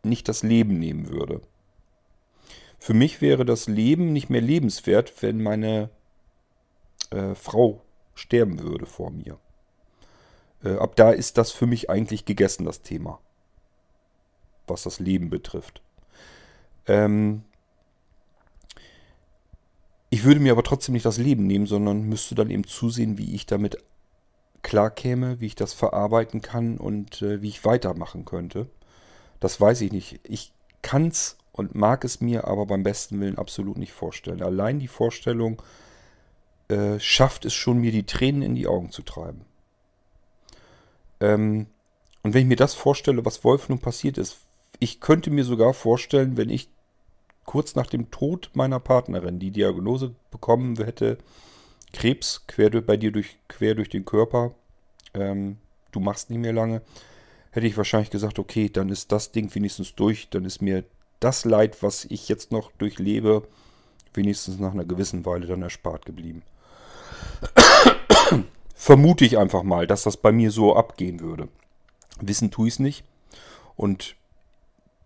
nicht 0.03 0.29
das 0.29 0.43
Leben 0.43 0.79
nehmen 0.79 1.09
würde. 1.09 1.41
Für 2.79 2.95
mich 2.95 3.21
wäre 3.21 3.45
das 3.45 3.69
Leben 3.69 4.13
nicht 4.13 4.31
mehr 4.31 4.41
lebenswert, 4.41 5.23
wenn 5.23 5.43
meine 5.43 5.91
äh, 7.11 7.35
Frau 7.35 7.83
sterben 8.15 8.61
würde 8.61 8.87
vor 8.87 9.11
mir. 9.11 9.39
Äh, 10.65 10.77
ab 10.77 10.97
da 10.97 11.11
ist 11.11 11.39
das 11.39 11.53
für 11.53 11.67
mich 11.67 11.91
eigentlich 11.91 12.25
gegessen, 12.25 12.65
das 12.65 12.83
Thema. 12.83 13.21
Was 14.67 14.83
das 14.83 14.99
Leben 14.99 15.31
betrifft. 15.31 15.83
Ähm, 16.87 17.45
ich 20.13 20.25
würde 20.25 20.41
mir 20.41 20.53
aber 20.53 20.63
trotzdem 20.63 20.93
nicht 20.93 21.07
das 21.07 21.17
Leben 21.17 21.47
nehmen, 21.47 21.65
sondern 21.65 22.03
müsste 22.03 22.35
dann 22.35 22.51
eben 22.51 22.67
zusehen, 22.67 23.17
wie 23.17 23.35
ich 23.35 23.47
damit 23.47 23.79
klarkäme, 24.61 25.41
wie 25.41 25.47
ich 25.47 25.55
das 25.55 25.73
verarbeiten 25.73 26.43
kann 26.43 26.77
und 26.77 27.23
äh, 27.23 27.41
wie 27.41 27.49
ich 27.49 27.65
weitermachen 27.65 28.27
könnte. 28.27 28.67
Das 29.41 29.59
weiß 29.59 29.81
ich 29.81 29.91
nicht. 29.91 30.21
Ich 30.25 30.53
kann 30.83 31.07
es 31.07 31.39
und 31.53 31.75
mag 31.75 32.05
es 32.05 32.21
mir 32.21 32.47
aber 32.47 32.67
beim 32.67 32.83
besten 32.83 33.21
Willen 33.21 33.39
absolut 33.39 33.79
nicht 33.79 33.93
vorstellen. 33.93 34.43
Allein 34.43 34.81
die 34.81 34.87
Vorstellung, 34.87 35.63
äh, 36.69 37.01
schafft 37.01 37.47
es 37.47 37.55
schon, 37.55 37.79
mir 37.79 37.91
die 37.91 38.05
Tränen 38.05 38.43
in 38.43 38.55
die 38.55 38.67
Augen 38.67 38.91
zu 38.91 39.01
treiben. 39.01 39.47
Ähm, 41.21 41.69
und 42.23 42.35
wenn 42.35 42.43
ich 42.43 42.49
mir 42.49 42.57
das 42.57 42.75
vorstelle, 42.75 43.25
was 43.25 43.45
Wolf 43.45 43.71
nun 43.71 43.79
passiert 43.79 44.19
ist, 44.19 44.41
ich 44.79 45.01
könnte 45.01 45.31
mir 45.31 45.45
sogar 45.45 45.73
vorstellen, 45.73 46.37
wenn 46.37 46.51
ich 46.51 46.69
kurz 47.45 47.75
nach 47.75 47.87
dem 47.87 48.11
Tod 48.11 48.51
meiner 48.55 48.81
Partnerin 48.81 49.39
die 49.39 49.51
Diagnose 49.51 50.15
bekommen 50.31 50.77
hätte, 50.77 51.19
Krebs 51.93 52.45
quer 52.47 52.71
durch, 52.71 52.87
bei 52.87 52.97
dir 52.97 53.13
durch, 53.13 53.37
quer 53.49 53.75
durch 53.75 53.89
den 53.89 54.05
Körper, 54.05 54.53
ähm, 55.15 55.59
du 55.91 56.01
machst 56.01 56.31
nicht 56.31 56.39
mehr 56.39 56.53
lange, 56.53 56.83
hätte 57.51 57.67
ich 57.67 57.77
wahrscheinlich 57.77 58.11
gesagt, 58.11 58.39
okay, 58.39 58.71
dann 58.71 58.89
ist 58.89 59.13
das 59.13 59.33
Ding 59.33 59.55
wenigstens 59.55 59.95
durch, 59.95 60.29
dann 60.31 60.45
ist 60.45 60.63
mir 60.63 60.85
das 61.21 61.45
Leid, 61.45 61.83
was 61.83 62.05
ich 62.07 62.29
jetzt 62.29 62.51
noch 62.51 62.73
durchlebe, 62.73 63.47
wenigstens 64.15 64.59
nach 64.59 64.73
einer 64.73 64.85
gewissen 64.85 65.25
Weile 65.27 65.47
dann 65.47 65.63
erspart 65.63 66.07
geblieben. 66.07 66.43
vermute 68.75 69.25
ich 69.25 69.39
einfach 69.39 69.63
mal, 69.63 69.87
dass 69.87 70.03
das 70.03 70.17
bei 70.17 70.33
mir 70.33 70.51
so 70.51 70.75
abgehen 70.75 71.21
würde. 71.21 71.49
Wissen 72.21 72.51
tue 72.51 72.69
ich 72.69 72.75
es 72.75 72.81
nicht. 72.81 73.05
Und 73.77 74.17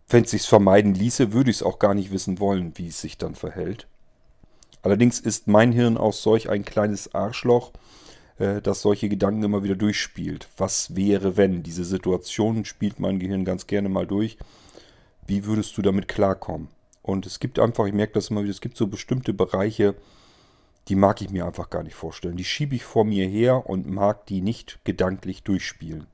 wenn 0.09 0.25
es 0.25 0.31
sich 0.31 0.43
vermeiden 0.43 0.95
ließe, 0.95 1.33
würde 1.33 1.51
ich 1.51 1.59
es 1.59 1.63
auch 1.63 1.79
gar 1.79 1.95
nicht 1.95 2.13
wissen 2.13 2.39
wollen, 2.39 2.73
wie 2.77 2.89
es 2.89 3.01
sich 3.01 3.19
dann 3.19 3.35
verhält. 3.35 3.87
Allerdings 4.83 5.19
ist 5.19 5.49
mein 5.49 5.73
Hirn 5.73 5.97
auch 5.97 6.13
solch 6.13 6.49
ein 6.49 6.65
kleines 6.65 7.13
Arschloch, 7.15 7.73
äh, 8.39 8.63
das 8.63 8.83
solche 8.83 9.09
Gedanken 9.09 9.43
immer 9.43 9.65
wieder 9.65 9.75
durchspielt. 9.75 10.49
Was 10.57 10.95
wäre, 10.95 11.37
wenn? 11.37 11.63
Diese 11.63 11.85
Situation 11.85 12.65
spielt 12.65 13.01
mein 13.01 13.19
Gehirn 13.19 13.45
ganz 13.45 13.67
gerne 13.67 13.89
mal 13.89 14.07
durch. 14.07 14.39
Wie 15.27 15.45
würdest 15.45 15.77
du 15.77 15.83
damit 15.83 16.07
klarkommen? 16.07 16.69
Und 17.03 17.27
es 17.27 17.41
gibt 17.41 17.59
einfach, 17.59 17.87
ich 17.87 17.95
merke 17.95 18.15
das 18.15 18.31
immer 18.31 18.43
wieder, 18.43 18.53
es 18.53 18.61
gibt 18.61 18.77
so 18.77 18.87
bestimmte 18.87 19.33
Bereiche, 19.33 19.97
die 20.89 20.97
mag 20.97 21.21
ich 21.21 21.31
mir 21.31 21.47
einfach 21.47 21.69
gar 21.69 21.83
nicht 21.83 21.95
vorstellen. 21.95 22.37
Die 22.37 22.45
schiebe 22.45 22.77
ich 22.77 22.85
vor 22.85 23.05
mir 23.05 23.27
her 23.27 23.69
und 23.69 23.91
mag 23.91 24.27
die 24.27 24.41
nicht 24.41 24.79
gedanklich 24.85 25.43
durchspielen. 25.43 26.07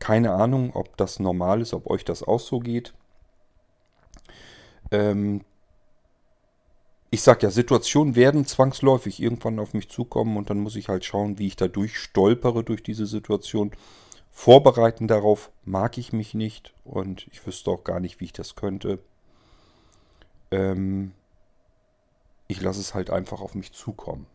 Keine 0.00 0.32
Ahnung, 0.32 0.74
ob 0.74 0.96
das 0.96 1.20
normal 1.20 1.60
ist, 1.60 1.72
ob 1.72 1.88
euch 1.88 2.04
das 2.04 2.24
auch 2.24 2.40
so 2.40 2.58
geht. 2.58 2.92
Ähm, 4.90 5.44
ich 7.10 7.22
sag 7.22 7.42
ja, 7.42 7.50
Situationen 7.50 8.16
werden 8.16 8.46
zwangsläufig 8.46 9.20
irgendwann 9.20 9.58
auf 9.58 9.74
mich 9.74 9.88
zukommen 9.88 10.36
und 10.36 10.48
dann 10.50 10.58
muss 10.60 10.76
ich 10.76 10.88
halt 10.88 11.04
schauen, 11.04 11.38
wie 11.38 11.48
ich 11.48 11.56
da 11.56 11.68
durchstolpere 11.68 12.64
durch 12.64 12.82
diese 12.82 13.06
Situation. 13.06 13.72
Vorbereiten 14.30 15.06
darauf 15.06 15.50
mag 15.64 15.98
ich 15.98 16.12
mich 16.12 16.34
nicht 16.34 16.72
und 16.84 17.26
ich 17.30 17.46
wüsste 17.46 17.70
auch 17.70 17.84
gar 17.84 18.00
nicht, 18.00 18.20
wie 18.20 18.26
ich 18.26 18.32
das 18.32 18.54
könnte. 18.54 19.00
Ähm, 20.50 21.12
ich 22.48 22.60
lasse 22.60 22.80
es 22.80 22.94
halt 22.94 23.10
einfach 23.10 23.40
auf 23.40 23.54
mich 23.54 23.72
zukommen. 23.72 24.26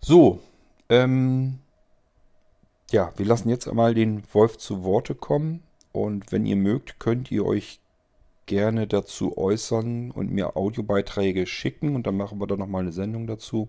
So, 0.00 0.40
ähm, 0.88 1.60
ja, 2.90 3.12
wir 3.16 3.26
lassen 3.26 3.48
jetzt 3.48 3.68
einmal 3.68 3.94
den 3.94 4.22
Wolf 4.32 4.58
zu 4.58 4.84
Worte 4.84 5.14
kommen 5.14 5.62
und 5.92 6.30
wenn 6.32 6.46
ihr 6.46 6.56
mögt, 6.56 7.00
könnt 7.00 7.30
ihr 7.30 7.44
euch 7.44 7.80
gerne 8.46 8.86
dazu 8.86 9.36
äußern 9.36 10.10
und 10.12 10.30
mir 10.30 10.56
Audiobeiträge 10.56 11.46
schicken 11.46 11.96
und 11.96 12.06
dann 12.06 12.16
machen 12.16 12.38
wir 12.38 12.46
da 12.46 12.56
nochmal 12.56 12.82
eine 12.82 12.92
Sendung 12.92 13.26
dazu. 13.26 13.68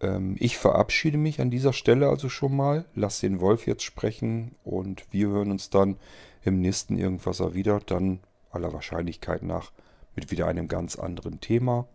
Ähm, 0.00 0.36
ich 0.38 0.56
verabschiede 0.56 1.18
mich 1.18 1.40
an 1.40 1.50
dieser 1.50 1.72
Stelle 1.72 2.08
also 2.08 2.28
schon 2.28 2.56
mal, 2.56 2.86
lass 2.94 3.20
den 3.20 3.40
Wolf 3.40 3.66
jetzt 3.66 3.82
sprechen 3.82 4.54
und 4.64 5.04
wir 5.10 5.28
hören 5.28 5.50
uns 5.50 5.70
dann 5.70 5.96
im 6.42 6.60
nächsten 6.60 6.96
Irgendwasser 6.96 7.54
wieder, 7.54 7.80
dann 7.80 8.20
aller 8.50 8.72
Wahrscheinlichkeit 8.72 9.42
nach 9.42 9.70
mit 10.16 10.30
wieder 10.30 10.46
einem 10.46 10.68
ganz 10.68 10.96
anderen 10.96 11.40
Thema. 11.40 11.86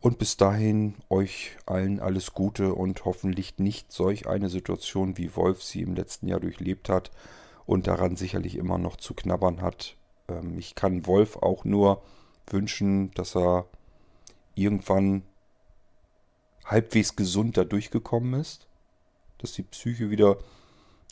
Und 0.00 0.18
bis 0.18 0.36
dahin 0.36 0.94
euch 1.08 1.56
allen 1.66 2.00
alles 2.00 2.32
Gute 2.32 2.74
und 2.74 3.04
hoffentlich 3.04 3.58
nicht 3.58 3.92
solch 3.92 4.28
eine 4.28 4.48
Situation, 4.48 5.18
wie 5.18 5.34
Wolf 5.34 5.62
sie 5.62 5.80
im 5.82 5.94
letzten 5.94 6.28
Jahr 6.28 6.40
durchlebt 6.40 6.88
hat 6.88 7.10
und 7.64 7.86
daran 7.86 8.16
sicherlich 8.16 8.56
immer 8.56 8.78
noch 8.78 8.96
zu 8.96 9.14
knabbern 9.14 9.62
hat, 9.62 9.96
ähm, 10.28 10.58
ich 10.58 10.74
kann 10.74 11.06
Wolf 11.06 11.36
auch 11.36 11.64
nur 11.64 12.02
wünschen, 12.46 13.10
dass 13.12 13.36
er 13.36 13.66
irgendwann 14.54 15.22
halbwegs 16.64 17.16
gesund 17.16 17.56
da 17.56 17.64
durchgekommen 17.64 18.40
ist. 18.40 18.66
Dass 19.38 19.52
die 19.52 19.62
Psyche 19.62 20.10
wieder, 20.10 20.38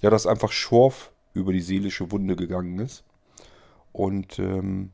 ja, 0.02 0.10
dass 0.10 0.26
einfach 0.26 0.52
Schorf 0.52 1.12
über 1.34 1.52
die 1.52 1.60
seelische 1.60 2.10
Wunde 2.10 2.36
gegangen 2.36 2.78
ist. 2.78 3.04
Und 3.92 4.38
ähm, 4.38 4.92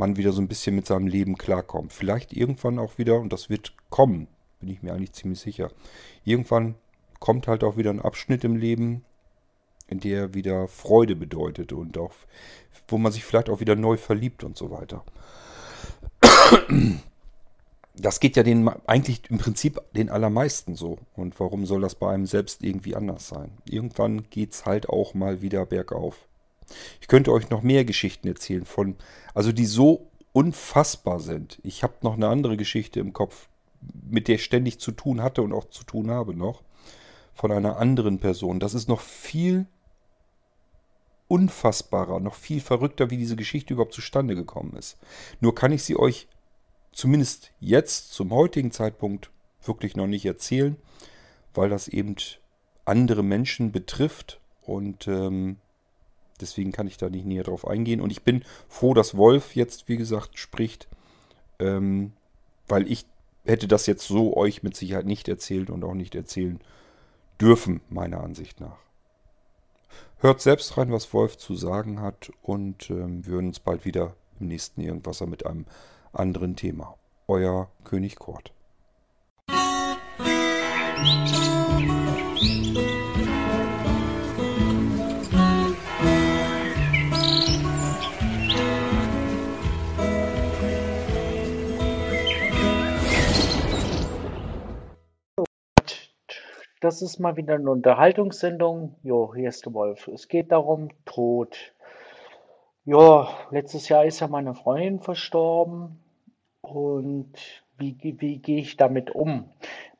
man 0.00 0.16
wieder 0.16 0.32
so 0.32 0.40
ein 0.40 0.48
bisschen 0.48 0.74
mit 0.74 0.86
seinem 0.86 1.06
Leben 1.06 1.36
klarkommt. 1.36 1.92
Vielleicht 1.92 2.32
irgendwann 2.32 2.80
auch 2.80 2.98
wieder, 2.98 3.20
und 3.20 3.32
das 3.32 3.50
wird 3.50 3.74
kommen, 3.90 4.26
bin 4.58 4.70
ich 4.70 4.82
mir 4.82 4.92
eigentlich 4.92 5.12
ziemlich 5.12 5.38
sicher. 5.38 5.70
Irgendwann 6.24 6.74
kommt 7.20 7.46
halt 7.46 7.62
auch 7.62 7.76
wieder 7.76 7.90
ein 7.90 8.00
Abschnitt 8.00 8.42
im 8.42 8.56
Leben, 8.56 9.04
in 9.86 10.00
der 10.00 10.34
wieder 10.34 10.68
Freude 10.68 11.14
bedeutet 11.14 11.72
und 11.72 11.98
auch, 11.98 12.12
wo 12.88 12.98
man 12.98 13.12
sich 13.12 13.24
vielleicht 13.24 13.50
auch 13.50 13.60
wieder 13.60 13.76
neu 13.76 13.96
verliebt 13.96 14.42
und 14.42 14.56
so 14.56 14.70
weiter. 14.70 15.04
Das 17.94 18.20
geht 18.20 18.36
ja 18.36 18.42
den, 18.42 18.68
eigentlich 18.86 19.30
im 19.30 19.38
Prinzip 19.38 19.80
den 19.94 20.08
allermeisten 20.08 20.76
so. 20.76 20.96
Und 21.14 21.38
warum 21.38 21.66
soll 21.66 21.82
das 21.82 21.94
bei 21.94 22.10
einem 22.10 22.26
selbst 22.26 22.64
irgendwie 22.64 22.96
anders 22.96 23.28
sein? 23.28 23.58
Irgendwann 23.66 24.30
geht 24.30 24.52
es 24.52 24.64
halt 24.64 24.88
auch 24.88 25.12
mal 25.12 25.42
wieder 25.42 25.66
bergauf. 25.66 26.29
Ich 27.00 27.08
könnte 27.08 27.32
euch 27.32 27.50
noch 27.50 27.62
mehr 27.62 27.84
Geschichten 27.84 28.28
erzählen 28.28 28.64
von, 28.64 28.96
also 29.34 29.52
die 29.52 29.66
so 29.66 30.10
unfassbar 30.32 31.20
sind. 31.20 31.58
Ich 31.62 31.82
habe 31.82 31.94
noch 32.02 32.14
eine 32.14 32.28
andere 32.28 32.56
Geschichte 32.56 33.00
im 33.00 33.12
Kopf, 33.12 33.48
mit 34.08 34.28
der 34.28 34.36
ich 34.36 34.44
ständig 34.44 34.78
zu 34.78 34.92
tun 34.92 35.22
hatte 35.22 35.42
und 35.42 35.52
auch 35.52 35.68
zu 35.70 35.84
tun 35.84 36.10
habe 36.10 36.34
noch. 36.34 36.62
Von 37.34 37.52
einer 37.52 37.78
anderen 37.78 38.18
Person. 38.18 38.60
Das 38.60 38.74
ist 38.74 38.88
noch 38.88 39.00
viel 39.00 39.66
unfassbarer, 41.28 42.20
noch 42.20 42.34
viel 42.34 42.60
verrückter, 42.60 43.10
wie 43.10 43.16
diese 43.16 43.36
Geschichte 43.36 43.72
überhaupt 43.72 43.94
zustande 43.94 44.34
gekommen 44.34 44.74
ist. 44.76 44.98
Nur 45.40 45.54
kann 45.54 45.72
ich 45.72 45.84
sie 45.84 45.96
euch 45.96 46.26
zumindest 46.92 47.52
jetzt, 47.60 48.12
zum 48.12 48.32
heutigen 48.32 48.72
Zeitpunkt, 48.72 49.30
wirklich 49.62 49.96
noch 49.96 50.06
nicht 50.06 50.24
erzählen, 50.26 50.76
weil 51.54 51.68
das 51.68 51.88
eben 51.88 52.16
andere 52.84 53.22
Menschen 53.22 53.72
betrifft 53.72 54.40
und 54.62 55.06
ähm, 55.06 55.56
deswegen 56.40 56.72
kann 56.72 56.86
ich 56.86 56.96
da 56.96 57.08
nicht 57.08 57.26
näher 57.26 57.44
drauf 57.44 57.66
eingehen. 57.66 58.00
Und 58.00 58.10
ich 58.10 58.22
bin 58.22 58.44
froh, 58.68 58.94
dass 58.94 59.16
Wolf 59.16 59.54
jetzt, 59.54 59.88
wie 59.88 59.96
gesagt, 59.96 60.38
spricht, 60.38 60.88
ähm, 61.58 62.12
weil 62.68 62.90
ich 62.90 63.06
hätte 63.44 63.68
das 63.68 63.86
jetzt 63.86 64.06
so 64.06 64.36
euch 64.36 64.62
mit 64.62 64.76
Sicherheit 64.76 65.06
nicht 65.06 65.28
erzählt 65.28 65.70
und 65.70 65.84
auch 65.84 65.94
nicht 65.94 66.14
erzählen 66.14 66.60
dürfen, 67.40 67.80
meiner 67.88 68.22
Ansicht 68.22 68.60
nach. 68.60 68.78
Hört 70.18 70.40
selbst 70.40 70.76
rein, 70.76 70.92
was 70.92 71.12
Wolf 71.14 71.38
zu 71.38 71.54
sagen 71.54 72.00
hat 72.00 72.30
und 72.42 72.90
ähm, 72.90 73.24
wir 73.24 73.34
hören 73.34 73.48
uns 73.48 73.60
bald 73.60 73.84
wieder 73.84 74.14
im 74.38 74.48
nächsten 74.48 74.82
Irgendwasser 74.82 75.26
mit 75.26 75.46
einem 75.46 75.64
anderen 76.12 76.56
Thema. 76.56 76.96
Euer 77.26 77.70
König 77.84 78.16
Kort. 78.16 78.52
Das 96.80 97.02
ist 97.02 97.18
mal 97.18 97.36
wieder 97.36 97.56
eine 97.56 97.70
Unterhaltungssendung. 97.70 98.94
Jo, 99.02 99.34
hier 99.34 99.50
ist 99.50 99.66
der 99.66 99.74
Wolf. 99.74 100.08
Es 100.08 100.28
geht 100.28 100.50
darum, 100.50 100.88
Tod. 101.04 101.74
Ja, 102.86 103.28
letztes 103.50 103.90
Jahr 103.90 104.06
ist 104.06 104.20
ja 104.20 104.28
meine 104.28 104.54
Freundin 104.54 104.98
verstorben. 104.98 106.00
Und 106.62 107.34
wie, 107.76 107.96
wie 108.00 108.38
gehe 108.38 108.60
ich 108.60 108.78
damit 108.78 109.10
um? 109.10 109.50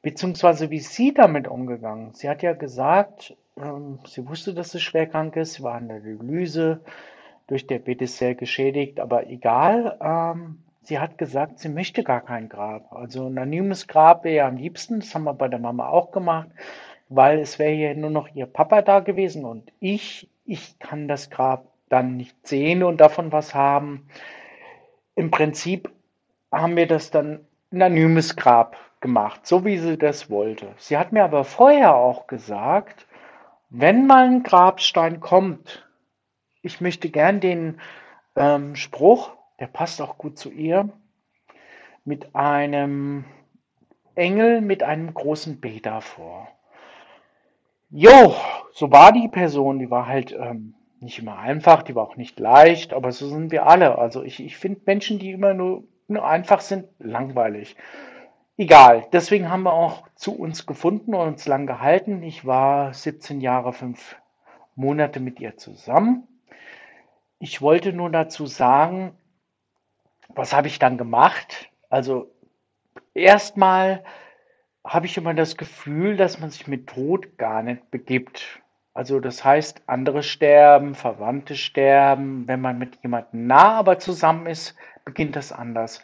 Beziehungsweise 0.01 0.71
wie 0.71 0.79
ist 0.79 0.95
sie 0.95 1.13
damit 1.13 1.49
umgegangen? 1.49 2.15
Sie 2.15 2.31
hat 2.31 2.43
ja 2.43 2.55
gesagt, 2.55 3.37
ähm, 3.59 3.99
sie 4.07 4.27
wusste, 4.27 4.55
dass 4.55 4.71
sie 4.71 4.81
schwer 4.81 5.07
krank 5.07 5.37
ist. 5.37 5.55
Sie 5.55 5.63
war 5.63 5.79
in 5.79 5.89
der 5.89 6.01
Dialyse, 6.01 6.81
durch 7.47 7.67
Diabetes 7.67 8.17
sehr 8.17 8.35
geschädigt, 8.35 9.01
aber 9.01 9.29
egal. 9.29 9.99
Ähm, 10.01 10.63
sie 10.91 10.99
hat 10.99 11.19
gesagt, 11.19 11.61
sie 11.61 11.69
möchte 11.69 12.03
gar 12.03 12.21
kein 12.21 12.49
Grab. 12.49 12.93
Also 12.93 13.27
ein 13.27 13.39
anonymes 13.39 13.87
Grab 13.87 14.25
wäre 14.25 14.49
am 14.49 14.57
liebsten, 14.57 14.99
das 14.99 15.15
haben 15.15 15.23
wir 15.23 15.35
bei 15.35 15.47
der 15.47 15.61
Mama 15.61 15.89
auch 15.89 16.11
gemacht, 16.11 16.49
weil 17.09 17.39
es 17.39 17.61
wäre 17.61 17.71
hier 17.71 17.95
nur 17.95 18.11
noch 18.11 18.35
ihr 18.35 18.47
Papa 18.47 18.83
da 18.83 18.99
gewesen 18.99 19.45
und 19.45 19.73
ich, 19.79 20.29
ich 20.45 20.81
kann 20.81 21.07
das 21.07 21.31
Grab 21.31 21.67
dann 21.89 22.17
nicht 22.17 22.45
sehen 22.45 22.83
und 22.83 23.01
davon 23.01 23.31
was 23.31 23.55
haben. 23.55 24.09
Im 25.15 25.31
Prinzip 25.31 25.93
haben 26.51 26.75
wir 26.75 26.89
das 26.89 27.13
dann 27.13 27.47
ein 27.71 27.83
anonymes 27.83 28.35
Grab 28.35 28.77
gemacht, 29.01 29.47
so 29.47 29.65
wie 29.65 29.79
sie 29.79 29.97
das 29.97 30.29
wollte. 30.29 30.75
Sie 30.77 30.99
hat 30.99 31.13
mir 31.13 31.23
aber 31.23 31.45
vorher 31.45 31.95
auch 31.95 32.27
gesagt, 32.27 33.07
wenn 33.69 34.09
mal 34.09 34.27
ein 34.27 34.43
Grabstein 34.43 35.21
kommt, 35.21 35.89
ich 36.63 36.81
möchte 36.81 37.11
gern 37.11 37.39
den 37.39 37.81
ähm, 38.35 38.75
Spruch 38.75 39.37
der 39.61 39.67
passt 39.67 40.01
auch 40.03 40.19
gut 40.19 40.39
zu 40.39 40.51
ihr, 40.51 40.89
mit 42.05 42.35
einem 42.35 43.25
Engel 44.15 44.61
mit 44.61 44.83
einem 44.83 45.15
großen 45.15 45.61
B 45.61 45.81
davor. 45.81 46.49
Jo, 47.91 48.35
so 48.73 48.91
war 48.91 49.13
die 49.13 49.29
Person, 49.29 49.79
die 49.79 49.91
war 49.91 50.07
halt 50.07 50.33
ähm, 50.33 50.75
nicht 51.01 51.19
immer 51.19 51.39
einfach, 51.39 51.83
die 51.83 51.95
war 51.95 52.05
auch 52.05 52.17
nicht 52.17 52.39
leicht, 52.39 52.93
aber 52.93 53.13
so 53.13 53.29
sind 53.29 53.51
wir 53.51 53.67
alle. 53.67 53.99
Also 53.99 54.23
ich, 54.23 54.41
ich 54.41 54.57
finde 54.57 54.83
Menschen, 54.85 55.19
die 55.19 55.33
immer 55.33 55.55
nur, 55.55 55.85
nur 56.07 56.27
einfach 56.27 56.61
sind, 56.61 56.87
langweilig. 56.99 57.77
Egal, 58.57 59.07
deswegen 59.13 59.51
haben 59.51 59.63
wir 59.63 59.73
auch 59.73 60.07
zu 60.15 60.39
uns 60.39 60.67
gefunden 60.67 61.15
und 61.15 61.27
uns 61.27 61.47
lang 61.47 61.67
gehalten. 61.67 62.23
Ich 62.23 62.45
war 62.45 62.93
17 62.93 63.41
Jahre, 63.41 63.73
5 63.73 64.17
Monate 64.75 65.19
mit 65.19 65.41
ihr 65.41 65.57
zusammen. 65.57 66.29
Ich 67.39 67.63
wollte 67.63 67.95
nur 67.95 68.11
dazu 68.11 68.45
sagen, 68.45 69.17
was 70.35 70.53
habe 70.53 70.69
ich 70.69 70.79
dann 70.79 70.99
gemacht? 70.99 71.71
Also 71.89 72.31
erstmal 73.15 74.05
habe 74.85 75.07
ich 75.07 75.17
immer 75.17 75.35
das 75.35 75.57
Gefühl, 75.57 76.17
dass 76.17 76.41
man 76.41 76.51
sich 76.51 76.67
mit 76.67 76.87
Tod 76.87 77.37
gar 77.39 77.63
nicht 77.63 77.91
begibt. 77.91 78.61
Also 78.95 79.21
das 79.21 79.45
heißt, 79.45 79.83
andere 79.87 80.23
sterben, 80.23 80.95
Verwandte 80.95 81.57
sterben. 81.57 82.49
Wenn 82.49 82.61
man 82.61 82.79
mit 82.79 82.99
jemandem 83.03 83.47
nah 83.47 83.79
aber 83.79 83.99
zusammen 83.99 84.47
ist, 84.47 84.75
beginnt 85.05 85.37
das 85.37 85.53
anders. 85.53 86.03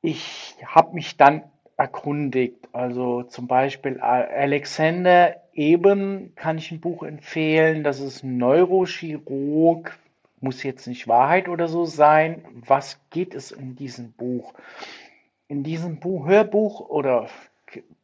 Ich 0.00 0.56
habe 0.66 0.94
mich 0.94 1.16
dann 1.16 1.42
erkundigt. 1.76 2.68
Also 2.72 3.22
zum 3.22 3.46
Beispiel 3.46 4.00
Alexander 4.00 5.36
Eben 5.54 6.34
kann 6.34 6.58
ich 6.58 6.72
ein 6.72 6.80
Buch 6.80 7.04
empfehlen. 7.04 7.84
Das 7.84 8.00
ist 8.00 8.24
ein 8.24 8.38
Neurochirurg. 8.38 9.96
Muss 10.44 10.62
jetzt 10.62 10.86
nicht 10.86 11.08
Wahrheit 11.08 11.48
oder 11.48 11.68
so 11.68 11.86
sein. 11.86 12.44
Was 12.52 13.00
geht 13.08 13.34
es 13.34 13.50
in 13.50 13.76
diesem 13.76 14.12
Buch? 14.12 14.52
In 15.48 15.62
diesem 15.62 16.00
Buch, 16.00 16.26
Hörbuch 16.26 16.80
oder 16.80 17.28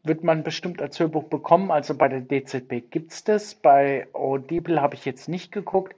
wird 0.04 0.24
man 0.24 0.42
bestimmt 0.42 0.80
als 0.80 0.98
Hörbuch 0.98 1.24
bekommen. 1.24 1.70
Also 1.70 1.94
bei 1.94 2.08
der 2.08 2.22
DZB 2.22 2.90
gibt 2.90 3.12
es 3.12 3.24
das. 3.24 3.54
Bei 3.54 4.08
Audible 4.14 4.80
habe 4.80 4.94
ich 4.94 5.04
jetzt 5.04 5.28
nicht 5.28 5.52
geguckt. 5.52 5.94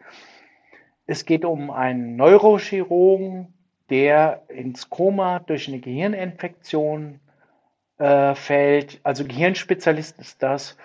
Es 1.06 1.26
geht 1.26 1.44
um 1.44 1.70
einen 1.70 2.16
Neurochirurgen, 2.16 3.54
der 3.88 4.42
ins 4.48 4.90
Koma 4.90 5.38
durch 5.38 5.68
eine 5.68 5.78
Gehirninfektion 5.78 7.20
äh, 7.98 8.34
fällt. 8.34 8.98
Also 9.04 9.24
Gehirnspezialist 9.24 10.18
ist 10.18 10.42
das, 10.42 10.76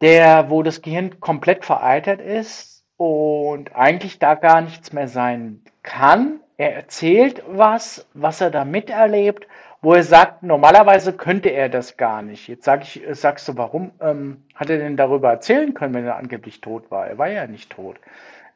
der, 0.00 0.50
wo 0.50 0.64
das 0.64 0.82
Gehirn 0.82 1.20
komplett 1.20 1.64
vereitert 1.64 2.20
ist 2.20 2.75
und 2.96 3.74
eigentlich 3.74 4.18
da 4.18 4.34
gar 4.34 4.60
nichts 4.60 4.92
mehr 4.92 5.08
sein 5.08 5.62
kann. 5.82 6.40
Er 6.56 6.74
erzählt 6.74 7.42
was, 7.46 8.06
was 8.14 8.40
er 8.40 8.50
da 8.50 8.64
miterlebt 8.64 9.46
wo 9.86 9.94
er 9.94 10.02
sagt, 10.02 10.42
normalerweise 10.42 11.12
könnte 11.12 11.50
er 11.50 11.68
das 11.68 11.96
gar 11.96 12.20
nicht. 12.20 12.48
Jetzt 12.48 12.64
sag 12.64 12.82
ich, 12.82 13.02
sagst 13.12 13.46
du, 13.46 13.56
warum 13.56 13.92
ähm, 14.00 14.42
hat 14.54 14.68
er 14.68 14.78
denn 14.78 14.96
darüber 14.96 15.30
erzählen 15.30 15.74
können, 15.74 15.94
wenn 15.94 16.04
er 16.04 16.16
angeblich 16.16 16.60
tot 16.60 16.90
war? 16.90 17.06
Er 17.06 17.18
war 17.18 17.28
ja 17.28 17.46
nicht 17.46 17.70
tot. 17.70 17.96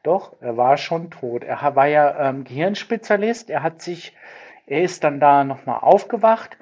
Doch, 0.02 0.34
er 0.40 0.56
war 0.56 0.76
schon 0.76 1.10
tot. 1.10 1.44
Er 1.44 1.76
war 1.76 1.86
ja 1.86 2.30
ähm, 2.30 2.42
Gehirnspezialist. 2.42 3.48
Er 3.48 3.62
hat 3.62 3.80
sich, 3.80 4.16
er 4.66 4.82
ist 4.82 5.04
dann 5.04 5.20
da 5.20 5.44
nochmal 5.44 5.78
aufgewacht 5.82 6.56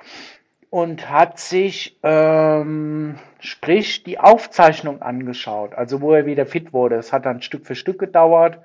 und 0.71 1.11
hat 1.11 1.39
sich, 1.39 1.99
ähm, 2.03 3.19
sprich, 3.41 4.03
die 4.05 4.21
Aufzeichnung 4.21 5.03
angeschaut, 5.03 5.75
also 5.75 6.01
wo 6.01 6.13
er 6.13 6.27
wieder 6.27 6.47
fit 6.47 6.73
wurde. 6.73 6.97
Es 6.97 7.13
hat 7.13 7.27
dann 7.27 7.43
Stück 7.43 7.67
für 7.67 7.75
Stück 7.75 7.99
gedauert 7.99 8.59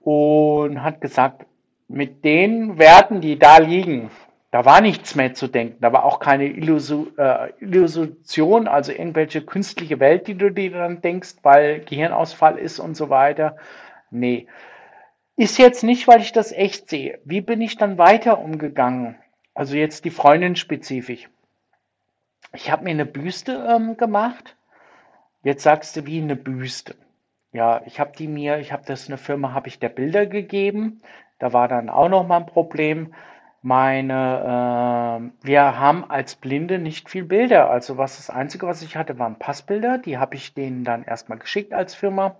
und 0.00 0.82
hat 0.82 1.00
gesagt, 1.00 1.46
mit 1.88 2.24
den 2.24 2.78
Werten, 2.78 3.20
die 3.20 3.38
da 3.38 3.58
liegen, 3.58 4.10
da 4.50 4.64
war 4.64 4.80
nichts 4.80 5.14
mehr 5.14 5.34
zu 5.34 5.48
denken. 5.48 5.78
Da 5.80 5.92
war 5.92 6.04
auch 6.04 6.20
keine 6.20 6.44
Illusion, 6.46 7.16
äh, 7.18 7.52
Illusion, 7.60 8.68
also 8.68 8.92
irgendwelche 8.92 9.42
künstliche 9.42 9.98
Welt, 9.98 10.26
die 10.26 10.36
du 10.36 10.50
dir 10.50 10.70
dann 10.70 11.00
denkst, 11.00 11.36
weil 11.42 11.80
Gehirnausfall 11.80 12.58
ist 12.58 12.78
und 12.78 12.94
so 12.94 13.08
weiter. 13.08 13.56
Nee. 14.10 14.46
Ist 15.36 15.58
jetzt 15.58 15.82
nicht, 15.82 16.06
weil 16.06 16.20
ich 16.20 16.32
das 16.32 16.52
echt 16.52 16.90
sehe. 16.90 17.18
Wie 17.24 17.40
bin 17.40 17.62
ich 17.62 17.78
dann 17.78 17.96
weiter 17.96 18.38
umgegangen? 18.38 19.16
Also 19.54 19.76
jetzt 19.76 20.04
die 20.04 20.10
Freundin 20.10 20.56
spezifisch. 20.56 21.28
Ich 22.54 22.70
habe 22.70 22.84
mir 22.84 22.90
eine 22.90 23.06
Büste 23.06 23.66
ähm, 23.68 23.96
gemacht. 23.96 24.56
Jetzt 25.42 25.62
sagst 25.62 25.96
du, 25.96 26.06
wie 26.06 26.20
eine 26.20 26.36
Büste. 26.36 26.94
Ja, 27.52 27.82
ich 27.86 28.00
habe 28.00 28.12
die 28.16 28.28
mir, 28.28 28.58
ich 28.58 28.72
habe 28.72 28.84
das 28.86 29.08
eine 29.08 29.18
Firma, 29.18 29.52
habe 29.52 29.68
ich 29.68 29.78
der 29.78 29.88
Bilder 29.88 30.26
gegeben. 30.26 31.02
Da 31.38 31.52
war 31.52 31.68
dann 31.68 31.90
auch 31.90 32.08
noch 32.08 32.26
mal 32.26 32.38
ein 32.38 32.46
Problem 32.46 33.12
meine, 33.62 35.30
äh, 35.42 35.46
wir 35.46 35.78
haben 35.78 36.04
als 36.10 36.34
Blinde 36.34 36.78
nicht 36.78 37.08
viel 37.08 37.24
Bilder. 37.24 37.70
Also 37.70 37.96
was 37.96 38.16
das 38.16 38.28
Einzige, 38.28 38.66
was 38.66 38.82
ich 38.82 38.96
hatte, 38.96 39.18
waren 39.18 39.38
Passbilder. 39.38 39.98
Die 39.98 40.18
habe 40.18 40.34
ich 40.34 40.54
denen 40.54 40.84
dann 40.84 41.04
erstmal 41.04 41.38
geschickt 41.38 41.72
als 41.72 41.94
Firma. 41.94 42.36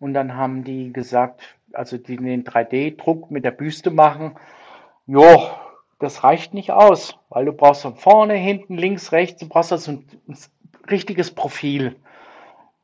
Und 0.00 0.14
dann 0.14 0.34
haben 0.34 0.64
die 0.64 0.92
gesagt, 0.92 1.56
also 1.72 1.98
die 1.98 2.16
den 2.16 2.44
3D-Druck 2.44 3.30
mit 3.30 3.44
der 3.44 3.50
Büste 3.50 3.90
machen, 3.90 4.36
jo, 5.06 5.50
das 6.00 6.24
reicht 6.24 6.54
nicht 6.54 6.72
aus, 6.72 7.18
weil 7.28 7.44
du 7.44 7.52
brauchst 7.52 7.82
von 7.82 7.94
vorne, 7.94 8.34
hinten, 8.34 8.76
links, 8.76 9.12
rechts, 9.12 9.40
du 9.40 9.48
brauchst 9.48 9.70
also 9.72 9.92
ein, 9.92 10.04
ein 10.28 10.36
richtiges 10.90 11.30
Profil. 11.30 11.96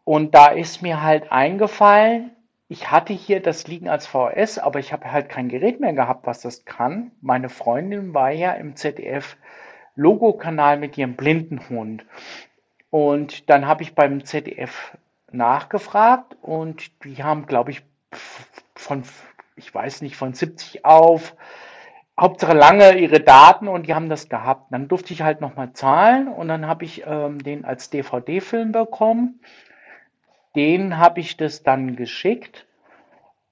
Und 0.05 0.35
da 0.35 0.47
ist 0.49 0.83
mir 0.83 1.03
halt 1.03 1.33
eingefallen, 1.33 2.31
ich 2.69 2.91
hatte 2.91 3.13
hier 3.13 3.41
das 3.41 3.67
liegen 3.69 3.89
als 3.89 4.07
VHS, 4.07 4.59
aber 4.59 4.81
ich 4.81 4.93
habe 4.93 5.11
halt 5.11 5.29
kein 5.29 5.49
Gerät 5.49 5.81
mehr 5.81 5.93
gehabt, 5.93 6.27
was 6.27 6.41
das 6.41 6.65
kann. 6.65 7.13
Meine 7.21 7.49
Freundin 7.49 8.13
war 8.13 8.31
ja 8.31 8.53
im 8.53 8.77
ZDF 8.77 9.37
Logo-Kanal 9.95 10.77
mit 10.79 10.99
ihrem 10.99 11.15
Blindenhund. 11.15 12.05
Und 12.91 13.49
dann 13.49 13.67
habe 13.67 13.83
ich 13.83 13.95
beim 13.95 14.25
ZDF 14.25 14.97
nachgefragt 15.31 16.37
und 16.43 16.91
die 17.05 17.23
haben, 17.23 17.47
glaube 17.47 17.71
ich, 17.71 17.83
von, 18.75 19.05
ich 19.57 19.73
weiß 19.75 20.03
nicht, 20.03 20.17
von 20.17 20.35
70 20.35 20.85
auf, 20.85 21.35
Hauptsache 22.19 22.55
lange 22.55 22.99
ihre 22.99 23.21
Daten 23.21 23.69
und 23.69 23.87
die 23.87 23.95
haben 23.95 24.09
das 24.09 24.29
gehabt. 24.29 24.73
Dann 24.73 24.89
durfte 24.89 25.13
ich 25.13 25.23
halt 25.23 25.41
nochmal 25.41 25.73
zahlen 25.75 26.29
und 26.29 26.49
dann 26.49 26.67
habe 26.67 26.85
ich 26.85 27.05
ähm, 27.07 27.43
den 27.43 27.65
als 27.65 27.91
DVD-Film 27.91 28.73
bekommen 28.73 29.41
denen 30.57 30.97
habe 30.97 31.21
ich 31.21 31.37
das 31.37 31.63
dann 31.63 31.95
geschickt. 31.95 32.67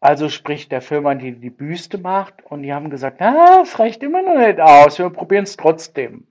Also 0.00 0.28
sprich 0.28 0.68
der 0.68 0.82
Firma, 0.82 1.14
die 1.14 1.32
die 1.32 1.50
Büste 1.50 1.98
macht. 1.98 2.44
Und 2.44 2.62
die 2.62 2.72
haben 2.74 2.90
gesagt, 2.90 3.22
ah, 3.22 3.60
es 3.62 3.78
reicht 3.78 4.02
immer 4.02 4.22
noch 4.22 4.38
nicht 4.38 4.60
aus, 4.60 4.98
wir 4.98 5.10
probieren 5.10 5.44
es 5.44 5.56
trotzdem. 5.56 6.26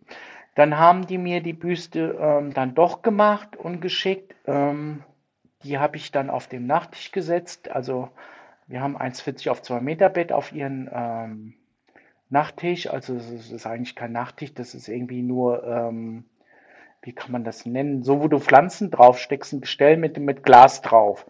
Dann 0.55 0.77
haben 0.77 1.07
die 1.07 1.17
mir 1.17 1.41
die 1.41 1.53
Büste 1.53 2.17
ähm, 2.19 2.53
dann 2.53 2.75
doch 2.75 3.01
gemacht 3.01 3.55
und 3.55 3.81
geschickt. 3.81 4.35
Ähm, 4.45 5.03
die 5.63 5.79
habe 5.79 5.97
ich 5.97 6.11
dann 6.11 6.29
auf 6.29 6.47
den 6.47 6.67
Nachttisch 6.67 7.11
gesetzt. 7.11 7.71
Also 7.71 8.09
wir 8.67 8.81
haben 8.81 8.97
1,40 8.97 9.49
auf 9.49 9.61
2 9.61 9.79
Meter 9.79 10.09
Bett 10.09 10.31
auf 10.31 10.51
ihren 10.51 10.89
ähm, 10.93 11.53
Nachttisch. 12.33 12.87
Also 12.87 13.15
es 13.15 13.51
ist 13.51 13.65
eigentlich 13.65 13.95
kein 13.95 14.11
Nachttisch, 14.11 14.53
das 14.53 14.75
ist 14.75 14.89
irgendwie 14.89 15.21
nur 15.21 15.63
ähm, 15.63 16.25
wie 17.03 17.13
kann 17.13 17.31
man 17.31 17.43
das 17.43 17.65
nennen? 17.65 18.03
So, 18.03 18.21
wo 18.21 18.27
du 18.27 18.39
Pflanzen 18.39 18.89
draufsteckst, 18.89 19.53
ein 19.53 19.61
Gestell 19.61 19.97
mit, 19.97 20.17
mit 20.17 20.43
Glas 20.43 20.81
drauf. 20.81 21.25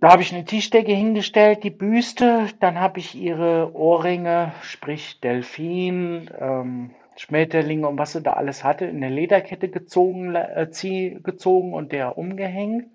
Da 0.00 0.10
habe 0.10 0.22
ich 0.22 0.32
eine 0.32 0.44
Tischdecke 0.44 0.92
hingestellt, 0.92 1.62
die 1.62 1.70
Büste, 1.70 2.46
dann 2.60 2.80
habe 2.80 2.98
ich 2.98 3.14
ihre 3.14 3.74
Ohrringe, 3.74 4.52
sprich 4.62 5.20
Delfin, 5.20 6.30
ähm, 6.38 6.90
Schmetterlinge 7.16 7.86
und 7.86 7.98
was 7.98 8.12
sie 8.12 8.22
da 8.22 8.32
alles 8.32 8.64
hatte, 8.64 8.86
in 8.86 9.00
der 9.00 9.10
Lederkette 9.10 9.68
gezogen, 9.68 10.34
äh, 10.34 10.68
zieh, 10.70 11.18
gezogen 11.22 11.74
und 11.74 11.92
der 11.92 12.18
umgehängt. 12.18 12.86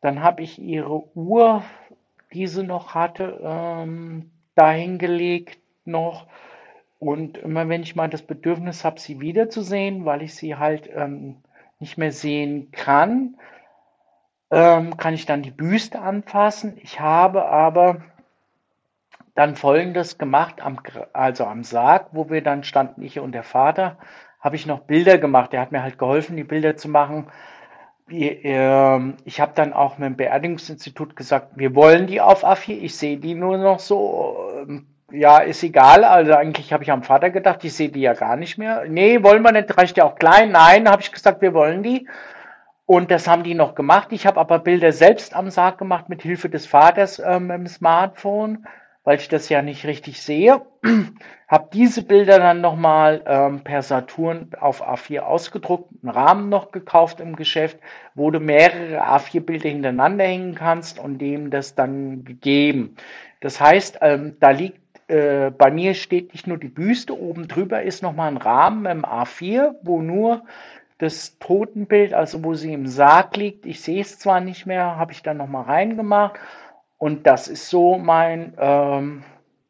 Dann 0.00 0.22
habe 0.22 0.42
ich 0.42 0.58
ihre 0.58 1.04
Uhr, 1.16 1.62
die 2.32 2.46
sie 2.46 2.64
noch 2.64 2.94
hatte, 2.94 3.40
ähm, 3.42 4.30
dahingelegt 4.54 5.58
noch. 5.88 6.26
Und 6.98 7.38
immer 7.38 7.68
wenn 7.68 7.82
ich 7.82 7.96
mal 7.96 8.08
das 8.08 8.22
Bedürfnis 8.22 8.84
habe, 8.84 9.00
sie 9.00 9.20
wiederzusehen, 9.20 10.04
weil 10.04 10.22
ich 10.22 10.34
sie 10.34 10.56
halt 10.56 10.88
ähm, 10.94 11.36
nicht 11.78 11.98
mehr 11.98 12.12
sehen 12.12 12.70
kann, 12.72 13.36
ähm, 14.50 14.96
kann 14.96 15.14
ich 15.14 15.26
dann 15.26 15.42
die 15.42 15.50
Büste 15.50 16.00
anfassen. 16.00 16.76
Ich 16.82 17.00
habe 17.00 17.46
aber 17.46 18.02
dann 19.34 19.54
Folgendes 19.54 20.18
gemacht, 20.18 20.60
am, 20.60 20.80
also 21.12 21.44
am 21.44 21.62
Sarg, 21.62 22.08
wo 22.12 22.28
wir 22.30 22.42
dann 22.42 22.64
standen, 22.64 23.02
ich 23.02 23.20
und 23.20 23.32
der 23.32 23.44
Vater, 23.44 23.98
habe 24.40 24.56
ich 24.56 24.66
noch 24.66 24.80
Bilder 24.80 25.18
gemacht. 25.18 25.52
Der 25.52 25.60
hat 25.60 25.72
mir 25.72 25.82
halt 25.82 25.98
geholfen, 25.98 26.36
die 26.36 26.44
Bilder 26.44 26.76
zu 26.76 26.88
machen. 26.88 27.28
Ähm, 28.10 29.16
ich 29.24 29.40
habe 29.40 29.52
dann 29.54 29.72
auch 29.72 29.98
mit 29.98 30.06
dem 30.06 30.16
Beerdigungsinstitut 30.16 31.14
gesagt, 31.14 31.52
wir 31.56 31.74
wollen 31.74 32.06
die 32.06 32.20
auf 32.20 32.44
A4. 32.44 32.78
Ich 32.78 32.96
sehe 32.96 33.18
die 33.18 33.34
nur 33.34 33.58
noch 33.58 33.78
so 33.78 34.50
ähm, 34.56 34.86
ja, 35.10 35.38
ist 35.38 35.62
egal. 35.62 36.04
Also 36.04 36.34
eigentlich 36.34 36.72
habe 36.72 36.82
ich 36.82 36.90
am 36.90 37.02
Vater 37.02 37.30
gedacht, 37.30 37.64
ich 37.64 37.74
sehe 37.74 37.88
die 37.88 38.00
ja 38.00 38.14
gar 38.14 38.36
nicht 38.36 38.58
mehr. 38.58 38.84
Nee, 38.88 39.22
wollen 39.22 39.42
wir 39.42 39.52
nicht, 39.52 39.76
reicht 39.76 39.96
ja 39.96 40.04
auch 40.04 40.16
klein. 40.16 40.52
Nein, 40.52 40.88
habe 40.88 41.02
ich 41.02 41.12
gesagt, 41.12 41.40
wir 41.40 41.54
wollen 41.54 41.82
die. 41.82 42.08
Und 42.86 43.10
das 43.10 43.28
haben 43.28 43.42
die 43.42 43.54
noch 43.54 43.74
gemacht. 43.74 44.08
Ich 44.12 44.26
habe 44.26 44.40
aber 44.40 44.58
Bilder 44.58 44.92
selbst 44.92 45.34
am 45.34 45.50
Sarg 45.50 45.78
gemacht 45.78 46.08
mit 46.08 46.22
Hilfe 46.22 46.48
des 46.48 46.66
Vaters 46.66 47.18
ähm, 47.18 47.50
im 47.50 47.66
Smartphone, 47.66 48.66
weil 49.04 49.18
ich 49.18 49.28
das 49.28 49.48
ja 49.50 49.60
nicht 49.62 49.84
richtig 49.84 50.22
sehe. 50.22 50.62
habe 51.48 51.68
diese 51.72 52.02
Bilder 52.02 52.38
dann 52.38 52.60
nochmal 52.60 53.22
ähm, 53.26 53.60
per 53.62 53.82
Saturn 53.82 54.50
auf 54.60 54.86
A4 54.86 55.20
ausgedruckt, 55.20 55.90
einen 56.02 56.10
Rahmen 56.10 56.48
noch 56.48 56.72
gekauft 56.72 57.20
im 57.20 57.36
Geschäft, 57.36 57.78
wo 58.14 58.30
du 58.30 58.40
mehrere 58.40 59.02
A4-Bilder 59.02 59.68
hintereinander 59.68 60.24
hängen 60.24 60.54
kannst 60.54 60.98
und 60.98 61.18
dem 61.18 61.50
das 61.50 61.74
dann 61.74 62.24
gegeben. 62.24 62.96
Das 63.40 63.60
heißt, 63.60 63.98
ähm, 64.02 64.36
da 64.40 64.50
liegt 64.50 64.87
äh, 65.08 65.50
bei 65.50 65.70
mir 65.70 65.94
steht 65.94 66.32
nicht 66.32 66.46
nur 66.46 66.58
die 66.58 66.68
Büste, 66.68 67.18
oben 67.18 67.48
drüber 67.48 67.82
ist 67.82 68.02
nochmal 68.02 68.28
ein 68.30 68.36
Rahmen 68.36 68.86
im 68.86 69.04
A4, 69.04 69.74
wo 69.82 70.00
nur 70.02 70.42
das 70.98 71.38
Totenbild, 71.38 72.12
also 72.14 72.44
wo 72.44 72.54
sie 72.54 72.72
im 72.72 72.86
Sarg 72.86 73.36
liegt, 73.36 73.66
ich 73.66 73.80
sehe 73.80 74.00
es 74.02 74.18
zwar 74.18 74.40
nicht 74.40 74.66
mehr, 74.66 74.96
habe 74.96 75.12
ich 75.12 75.22
dann 75.22 75.36
nochmal 75.36 75.64
reingemacht. 75.64 76.38
Und 76.98 77.26
das 77.26 77.48
ist 77.48 77.70
so 77.70 77.98
mein, 77.98 78.54
ähm, 78.58 79.22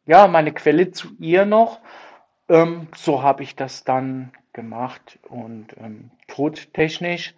ja, 0.06 0.26
meine 0.26 0.52
Quelle 0.52 0.90
zu 0.90 1.08
ihr 1.20 1.44
noch. 1.44 1.80
ähm, 2.48 2.88
so 2.96 3.22
habe 3.22 3.42
ich 3.42 3.56
das 3.56 3.84
dann 3.84 4.32
gemacht 4.54 5.18
und 5.28 5.68
ähm, 5.78 6.10
todtechnisch 6.28 7.34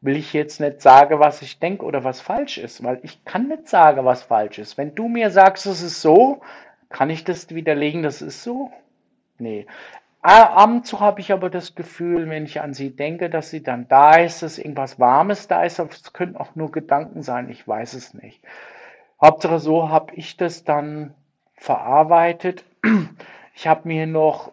will 0.00 0.16
ich 0.16 0.32
jetzt 0.32 0.60
nicht 0.60 0.80
sagen, 0.82 1.20
was 1.20 1.42
ich 1.42 1.58
denke 1.58 1.84
oder 1.84 2.04
was 2.04 2.20
falsch 2.20 2.58
ist, 2.58 2.82
weil 2.84 3.00
ich 3.02 3.24
kann 3.24 3.48
nicht 3.48 3.68
sagen, 3.68 4.04
was 4.04 4.22
falsch 4.22 4.58
ist. 4.58 4.78
Wenn 4.78 4.94
du 4.94 5.08
mir 5.08 5.30
sagst, 5.30 5.66
es 5.66 5.82
ist 5.82 6.00
so, 6.02 6.40
kann 6.88 7.10
ich 7.10 7.24
das 7.24 7.54
widerlegen, 7.54 8.02
das 8.02 8.22
ist 8.22 8.42
so? 8.42 8.70
Nee. 9.38 9.66
Ab 10.22 10.68
und 10.68 10.86
zu 10.86 10.98
habe 10.98 11.20
ich 11.20 11.32
aber 11.32 11.50
das 11.50 11.74
Gefühl, 11.76 12.28
wenn 12.28 12.46
ich 12.46 12.60
an 12.60 12.74
sie 12.74 12.90
denke, 12.90 13.30
dass 13.30 13.50
sie 13.50 13.62
dann 13.62 13.86
da 13.86 14.16
ist, 14.16 14.42
dass 14.42 14.58
irgendwas 14.58 14.98
Warmes 14.98 15.46
da 15.46 15.62
ist. 15.62 15.78
Es 15.78 16.12
können 16.12 16.36
auch 16.36 16.56
nur 16.56 16.72
Gedanken 16.72 17.22
sein, 17.22 17.48
ich 17.48 17.66
weiß 17.66 17.94
es 17.94 18.12
nicht. 18.12 18.42
Hauptsache 19.22 19.60
so 19.60 19.88
habe 19.88 20.14
ich 20.14 20.36
das 20.36 20.64
dann 20.64 21.14
verarbeitet. 21.54 22.64
Ich 23.54 23.66
habe 23.66 23.88
mir 23.88 24.06
noch 24.06 24.52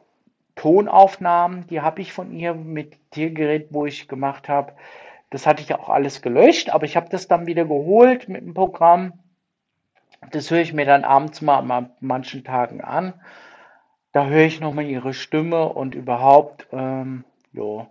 Tonaufnahmen, 0.55 1.65
die 1.67 1.81
habe 1.81 2.01
ich 2.01 2.13
von 2.13 2.31
ihr 2.31 2.53
mit 2.53 3.11
Tiergerät, 3.11 3.67
wo 3.71 3.85
ich 3.85 4.07
gemacht 4.07 4.47
habe. 4.49 4.73
Das 5.31 5.47
hatte 5.47 5.63
ich 5.63 5.73
auch 5.73 5.89
alles 5.89 6.21
gelöscht, 6.21 6.69
aber 6.69 6.85
ich 6.85 6.95
habe 6.95 7.09
das 7.09 7.27
dann 7.27 7.47
wieder 7.47 7.65
geholt 7.65 8.29
mit 8.29 8.41
dem 8.41 8.53
Programm. 8.53 9.13
Das 10.33 10.49
höre 10.49 10.61
ich 10.61 10.73
mir 10.73 10.85
dann 10.85 11.03
abends 11.03 11.41
mal 11.43 11.59
an 11.59 11.91
manchen 11.99 12.43
Tagen 12.43 12.81
an. 12.81 13.13
Da 14.13 14.25
höre 14.25 14.45
ich 14.45 14.59
nochmal 14.59 14.85
ihre 14.85 15.13
Stimme 15.13 15.69
und 15.69 15.93
überhaupt, 15.93 16.67
ähm, 16.71 17.23
jo. 17.51 17.87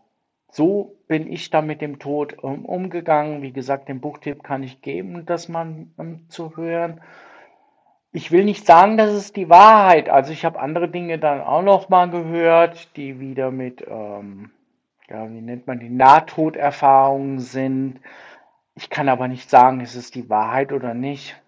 So 0.51 0.97
bin 1.07 1.33
ich 1.33 1.51
da 1.51 1.63
mit 1.63 1.81
dem 1.81 2.01
Tod 2.01 2.37
ähm, 2.43 2.65
umgegangen. 2.65 3.43
Wie 3.43 3.53
gesagt, 3.53 3.89
den 3.89 4.01
Buchtipp 4.01 4.43
kann 4.43 4.65
ich 4.65 4.83
geben, 4.83 5.25
das 5.25 5.49
mal 5.49 5.87
ähm, 5.99 6.27
zu 6.29 6.57
hören. 6.57 7.01
Ich 8.11 8.33
will 8.33 8.45
nicht 8.45 8.67
sagen, 8.67 8.97
das 8.97 9.15
ist 9.15 9.37
die 9.37 9.49
Wahrheit. 9.49 10.09
Also 10.09 10.33
ich 10.33 10.45
habe 10.45 10.61
andere 10.61 10.89
Dinge 10.89 11.19
dann 11.21 11.41
auch 11.41 11.63
noch 11.63 11.89
mal 11.89 12.11
gehört, 12.11 12.97
die 12.97 13.21
wieder 13.21 13.53
mit, 13.53 13.87
ähm, 13.89 14.51
ja, 15.09 15.31
wie 15.31 15.41
nennt 15.41 15.69
man 15.69 15.79
die, 15.79 15.89
Nahtoderfahrungen 15.89 17.39
sind. 17.39 18.01
Ich 18.75 18.91
kann 18.91 19.09
aber 19.09 19.29
nicht 19.29 19.49
sagen, 19.49 19.81
ist 19.81 19.95
es 19.95 20.11
die 20.11 20.29
Wahrheit 20.29 20.73
oder 20.73 20.93
nicht. 20.93 21.42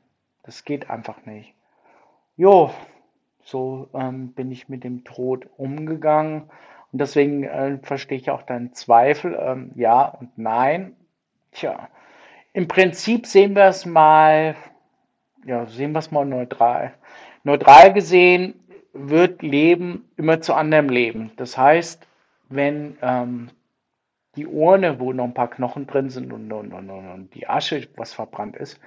Das 0.45 0.65
geht 0.65 0.91
einfach 0.91 1.27
nicht. 1.27 1.55
Jo, 2.37 2.71
so 3.43 3.89
ähm, 3.95 4.33
bin 4.33 4.51
ich 4.51 4.69
mit 4.69 4.85
dem 4.85 5.05
Tod 5.05 5.47
umgegangen. 5.57 6.51
Und 6.93 7.01
deswegen 7.01 7.45
äh, 7.45 7.79
verstehe 7.83 8.19
ich 8.19 8.31
auch 8.31 8.43
deinen 8.43 8.73
Zweifel. 8.73 9.37
Ähm, 9.39 9.73
ja 9.75 10.05
und 10.05 10.37
nein. 10.39 10.97
Tja, 11.53 11.89
im 12.53 12.69
Prinzip 12.69 13.27
sehen 13.27 13.55
wir 13.55 13.65
es 13.65 13.87
mal 13.87 14.57
ja, 15.47 15.67
sehen 15.67 15.93
wir 15.93 15.99
es 15.99 16.11
mal 16.11 16.25
neutral. 16.25 16.95
Neutral 17.43 17.93
gesehen 17.93 18.55
wird 18.93 19.43
Leben 19.43 20.09
immer 20.17 20.41
zu 20.41 20.55
anderem 20.55 20.89
Leben. 20.89 21.33
Das 21.37 21.59
heißt, 21.59 22.07
wenn 22.49 22.97
ähm, 23.03 23.51
die 24.37 24.47
Urne, 24.47 24.99
wo 25.01 25.13
noch 25.13 25.25
ein 25.25 25.35
paar 25.35 25.51
Knochen 25.51 25.87
drin 25.87 26.11
sind 26.11 26.33
und, 26.33 26.51
und, 26.53 26.73
und, 26.73 26.91
und 26.91 27.35
die 27.35 27.49
Asche, 27.49 27.89
was 27.97 28.15
verbrannt 28.15 28.57
ist, 28.57 28.81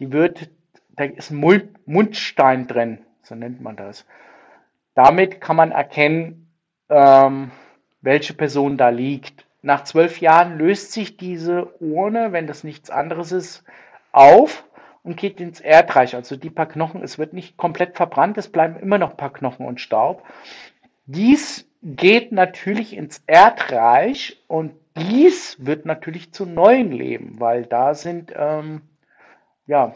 die 0.00 0.12
wird, 0.12 0.50
da 0.96 1.04
ist 1.04 1.30
ein 1.30 1.70
Mundstein 1.86 2.66
drin, 2.66 2.98
so 3.22 3.34
nennt 3.34 3.60
man 3.60 3.76
das. 3.76 4.06
Damit 4.94 5.40
kann 5.40 5.56
man 5.56 5.72
erkennen, 5.72 6.48
ähm, 6.88 7.50
welche 8.00 8.34
Person 8.34 8.76
da 8.76 8.90
liegt. 8.90 9.46
Nach 9.62 9.84
zwölf 9.84 10.20
Jahren 10.20 10.58
löst 10.58 10.92
sich 10.92 11.16
diese 11.16 11.80
Urne, 11.80 12.32
wenn 12.32 12.46
das 12.46 12.64
nichts 12.64 12.90
anderes 12.90 13.32
ist, 13.32 13.64
auf 14.12 14.64
und 15.02 15.16
geht 15.16 15.40
ins 15.40 15.60
Erdreich. 15.60 16.14
Also 16.14 16.36
die 16.36 16.50
paar 16.50 16.66
Knochen, 16.66 17.02
es 17.02 17.18
wird 17.18 17.32
nicht 17.32 17.56
komplett 17.56 17.96
verbrannt, 17.96 18.38
es 18.38 18.48
bleiben 18.48 18.76
immer 18.76 18.98
noch 18.98 19.12
ein 19.12 19.16
paar 19.16 19.32
Knochen 19.32 19.66
und 19.66 19.80
Staub. 19.80 20.22
Dies 21.06 21.68
geht 21.82 22.32
natürlich 22.32 22.96
ins 22.96 23.22
Erdreich 23.26 24.42
und 24.46 24.72
dies 24.96 25.56
wird 25.64 25.86
natürlich 25.86 26.32
zu 26.32 26.46
neuen 26.46 26.92
Leben, 26.92 27.40
weil 27.40 27.66
da 27.66 27.94
sind 27.94 28.32
ähm, 28.36 28.82
ja, 29.66 29.94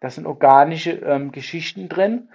das 0.00 0.16
sind 0.16 0.26
organische 0.26 0.92
ähm, 0.92 1.32
Geschichten 1.32 1.88
drin 1.88 2.28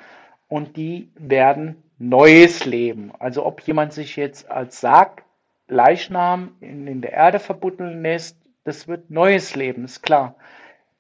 und 0.48 0.78
die 0.78 1.12
werden 1.16 1.84
neues 1.98 2.66
Leben. 2.66 3.12
Also 3.20 3.46
ob 3.46 3.62
jemand 3.62 3.94
sich 3.94 4.16
jetzt 4.16 4.50
als 4.50 4.80
Sarg, 4.80 5.24
Leichnam 5.68 6.56
in, 6.62 6.86
in 6.86 7.02
der 7.02 7.14
Erde 7.14 7.40
verbuddeln 7.40 8.04
lässt, 8.04 8.38
das 8.64 8.88
wird 8.88 9.10
neues 9.10 9.56
Leben, 9.56 9.86
ist 9.86 10.04
klar. 10.04 10.36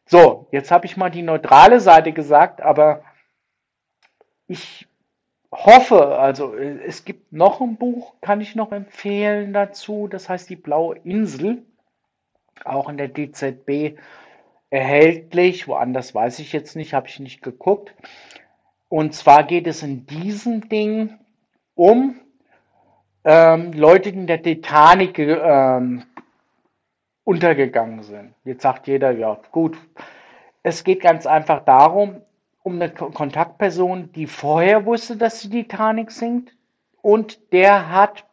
So, 0.07 0.47
jetzt 0.51 0.71
habe 0.71 0.85
ich 0.85 0.97
mal 0.97 1.09
die 1.09 1.21
neutrale 1.21 1.79
Seite 1.79 2.11
gesagt, 2.11 2.61
aber 2.61 3.03
ich 4.47 4.87
hoffe, 5.51 6.17
also 6.17 6.55
es 6.55 7.05
gibt 7.05 7.31
noch 7.31 7.61
ein 7.61 7.77
Buch, 7.77 8.15
kann 8.21 8.41
ich 8.41 8.55
noch 8.55 8.71
empfehlen 8.71 9.53
dazu, 9.53 10.07
das 10.07 10.29
heißt 10.29 10.49
die 10.49 10.55
Blaue 10.55 10.97
Insel, 10.97 11.63
auch 12.63 12.89
in 12.89 12.97
der 12.97 13.09
DZB 13.09 13.97
erhältlich, 14.69 15.67
woanders 15.67 16.13
weiß 16.13 16.39
ich 16.39 16.51
jetzt 16.53 16.75
nicht, 16.75 16.93
habe 16.93 17.07
ich 17.07 17.19
nicht 17.19 17.41
geguckt. 17.41 17.93
Und 18.89 19.13
zwar 19.13 19.43
geht 19.43 19.67
es 19.67 19.83
in 19.83 20.05
diesem 20.05 20.69
Ding 20.69 21.17
um 21.75 22.19
ähm, 23.23 23.73
Leute, 23.73 24.11
die 24.11 24.19
in 24.19 24.27
der 24.27 24.41
Titanic 24.41 25.17
ähm, 25.19 26.03
untergegangen 27.23 28.03
sind. 28.03 28.33
Jetzt 28.43 28.61
sagt 28.61 28.87
jeder, 28.87 29.11
ja 29.11 29.39
gut, 29.51 29.77
es 30.63 30.83
geht 30.83 31.01
ganz 31.01 31.25
einfach 31.25 31.65
darum, 31.65 32.21
um 32.63 32.75
eine 32.75 32.89
Kontaktperson, 32.89 34.11
die 34.13 34.27
vorher 34.27 34.85
wusste, 34.85 35.17
dass 35.17 35.41
die 35.41 35.49
Titanic 35.49 36.11
sinkt 36.11 36.55
und 37.01 37.53
der 37.53 37.91
hat 37.91 38.25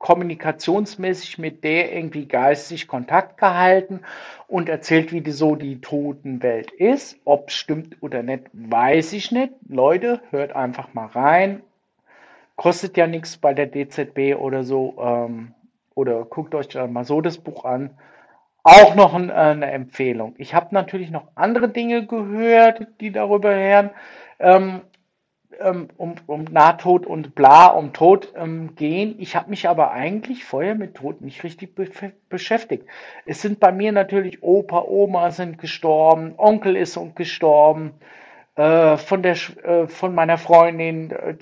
kommunikationsmäßig 0.00 1.38
mit 1.38 1.62
der 1.62 1.94
irgendwie 1.94 2.26
geistig 2.26 2.88
Kontakt 2.88 3.38
gehalten 3.38 4.00
und 4.48 4.68
erzählt, 4.68 5.12
wie 5.12 5.20
die, 5.20 5.30
so 5.30 5.54
die 5.54 5.80
Totenwelt 5.80 6.72
ist. 6.72 7.20
Ob 7.24 7.50
stimmt 7.52 8.02
oder 8.02 8.22
nicht, 8.22 8.44
weiß 8.52 9.12
ich 9.12 9.30
nicht. 9.30 9.52
Leute, 9.68 10.22
hört 10.30 10.56
einfach 10.56 10.94
mal 10.94 11.06
rein. 11.06 11.62
Kostet 12.56 12.96
ja 12.96 13.06
nichts 13.06 13.36
bei 13.36 13.54
der 13.54 13.66
DZB 13.66 14.36
oder 14.36 14.64
so. 14.64 14.96
Ähm, 15.00 15.54
oder 15.94 16.24
guckt 16.24 16.54
euch 16.54 16.74
mal 16.74 17.04
so 17.04 17.20
das 17.20 17.38
Buch 17.38 17.64
an 17.64 17.90
auch 18.62 18.94
noch 18.94 19.14
ein, 19.14 19.30
äh, 19.30 19.32
eine 19.32 19.70
Empfehlung. 19.70 20.34
Ich 20.38 20.54
habe 20.54 20.74
natürlich 20.74 21.10
noch 21.10 21.28
andere 21.34 21.68
Dinge 21.68 22.06
gehört, 22.06 22.86
die 23.00 23.10
darüber 23.10 23.54
hören, 23.54 23.90
ähm, 24.38 24.82
ähm, 25.58 25.88
um, 25.96 26.14
um 26.26 26.44
Nahtod 26.44 27.06
und 27.06 27.34
bla, 27.34 27.66
um 27.66 27.92
Tod 27.92 28.32
ähm, 28.36 28.74
gehen. 28.76 29.16
Ich 29.18 29.36
habe 29.36 29.50
mich 29.50 29.68
aber 29.68 29.90
eigentlich 29.90 30.44
vorher 30.44 30.74
mit 30.74 30.94
Tod 30.94 31.20
nicht 31.20 31.42
richtig 31.44 31.74
be 31.74 31.88
beschäftigt. 32.28 32.86
Es 33.26 33.42
sind 33.42 33.60
bei 33.60 33.72
mir 33.72 33.92
natürlich 33.92 34.42
Opa, 34.42 34.84
Oma 34.86 35.30
sind 35.30 35.58
gestorben, 35.58 36.34
Onkel 36.36 36.76
ist 36.76 36.98
gestorben, 37.14 37.92
äh, 38.56 38.96
von, 38.96 39.22
der, 39.22 39.36
äh, 39.64 39.86
von 39.86 40.14
meiner 40.14 40.38
Freundin, 40.38 41.10
äh, 41.10 41.34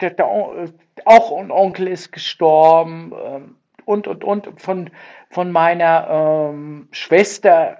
der, 0.00 0.10
der, 0.10 0.26
äh, 0.26 0.68
auch 1.04 1.36
ein 1.38 1.50
Onkel 1.50 1.88
ist 1.88 2.12
gestorben. 2.12 3.12
Ähm, 3.24 3.56
und, 3.84 4.06
und, 4.06 4.24
und 4.24 4.60
von, 4.60 4.90
von 5.30 5.50
meiner 5.50 6.50
ähm, 6.50 6.88
Schwester, 6.92 7.78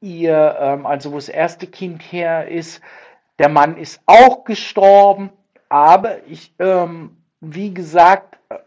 ihr, 0.00 0.56
ähm, 0.60 0.86
also 0.86 1.12
wo 1.12 1.16
das 1.16 1.28
erste 1.28 1.66
Kind 1.66 2.00
her 2.02 2.48
ist, 2.48 2.80
der 3.42 3.48
Mann 3.48 3.76
ist 3.76 4.00
auch 4.06 4.44
gestorben, 4.44 5.30
aber 5.68 6.24
ich, 6.28 6.54
ähm, 6.60 7.16
wie 7.40 7.74
gesagt, 7.74 8.38
äh, 8.50 8.58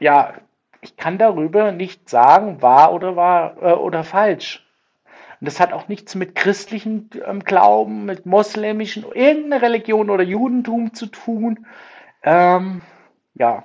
ja, 0.00 0.34
ich 0.82 0.98
kann 0.98 1.16
darüber 1.16 1.72
nicht 1.72 2.10
sagen, 2.10 2.60
wahr 2.60 2.92
oder 2.92 3.16
wahr 3.16 3.56
äh, 3.58 3.72
oder 3.72 4.04
falsch. 4.04 4.66
Und 5.40 5.46
das 5.46 5.60
hat 5.60 5.72
auch 5.72 5.88
nichts 5.88 6.14
mit 6.14 6.34
christlichen 6.34 7.08
ähm, 7.26 7.40
Glauben, 7.40 8.04
mit 8.04 8.26
moslemischen, 8.26 9.02
irgendeiner 9.14 9.62
Religion 9.62 10.10
oder 10.10 10.24
Judentum 10.24 10.92
zu 10.92 11.06
tun. 11.06 11.66
Ähm, 12.22 12.82
ja, 13.32 13.64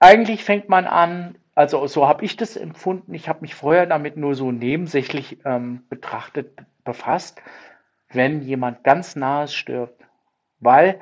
eigentlich 0.00 0.42
fängt 0.42 0.68
man 0.68 0.88
an, 0.88 1.36
also 1.54 1.86
so 1.86 2.08
habe 2.08 2.24
ich 2.24 2.36
das 2.36 2.56
empfunden. 2.56 3.14
Ich 3.14 3.28
habe 3.28 3.42
mich 3.42 3.54
vorher 3.54 3.86
damit 3.86 4.16
nur 4.16 4.34
so 4.34 4.50
nebensächlich 4.50 5.38
ähm, 5.44 5.84
betrachtet, 5.88 6.58
befasst, 6.82 7.40
wenn 8.12 8.42
jemand 8.42 8.84
ganz 8.84 9.16
nahes 9.16 9.54
stirbt. 9.54 10.04
Weil 10.60 11.00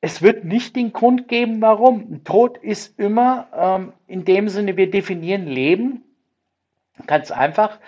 es 0.00 0.22
wird 0.22 0.44
nicht 0.44 0.76
den 0.76 0.92
Grund 0.92 1.28
geben, 1.28 1.60
warum. 1.60 2.24
Tod 2.24 2.58
ist 2.58 2.98
immer 2.98 3.48
ähm, 3.54 3.92
in 4.06 4.24
dem 4.24 4.48
Sinne, 4.48 4.76
wir 4.76 4.90
definieren 4.90 5.46
Leben 5.46 6.04
ganz 7.06 7.30
einfach. 7.30 7.78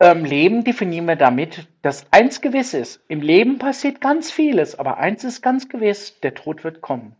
Ähm, 0.00 0.24
Leben 0.24 0.64
definieren 0.64 1.06
wir 1.06 1.16
damit, 1.16 1.68
dass 1.82 2.06
eins 2.12 2.40
gewiss 2.40 2.74
ist. 2.74 3.00
Im 3.08 3.20
Leben 3.20 3.58
passiert 3.58 4.00
ganz 4.00 4.30
vieles, 4.30 4.76
aber 4.78 4.98
eins 4.98 5.22
ist 5.22 5.40
ganz 5.40 5.68
gewiss, 5.68 6.18
der 6.20 6.34
Tod 6.34 6.64
wird 6.64 6.80
kommen. 6.80 7.14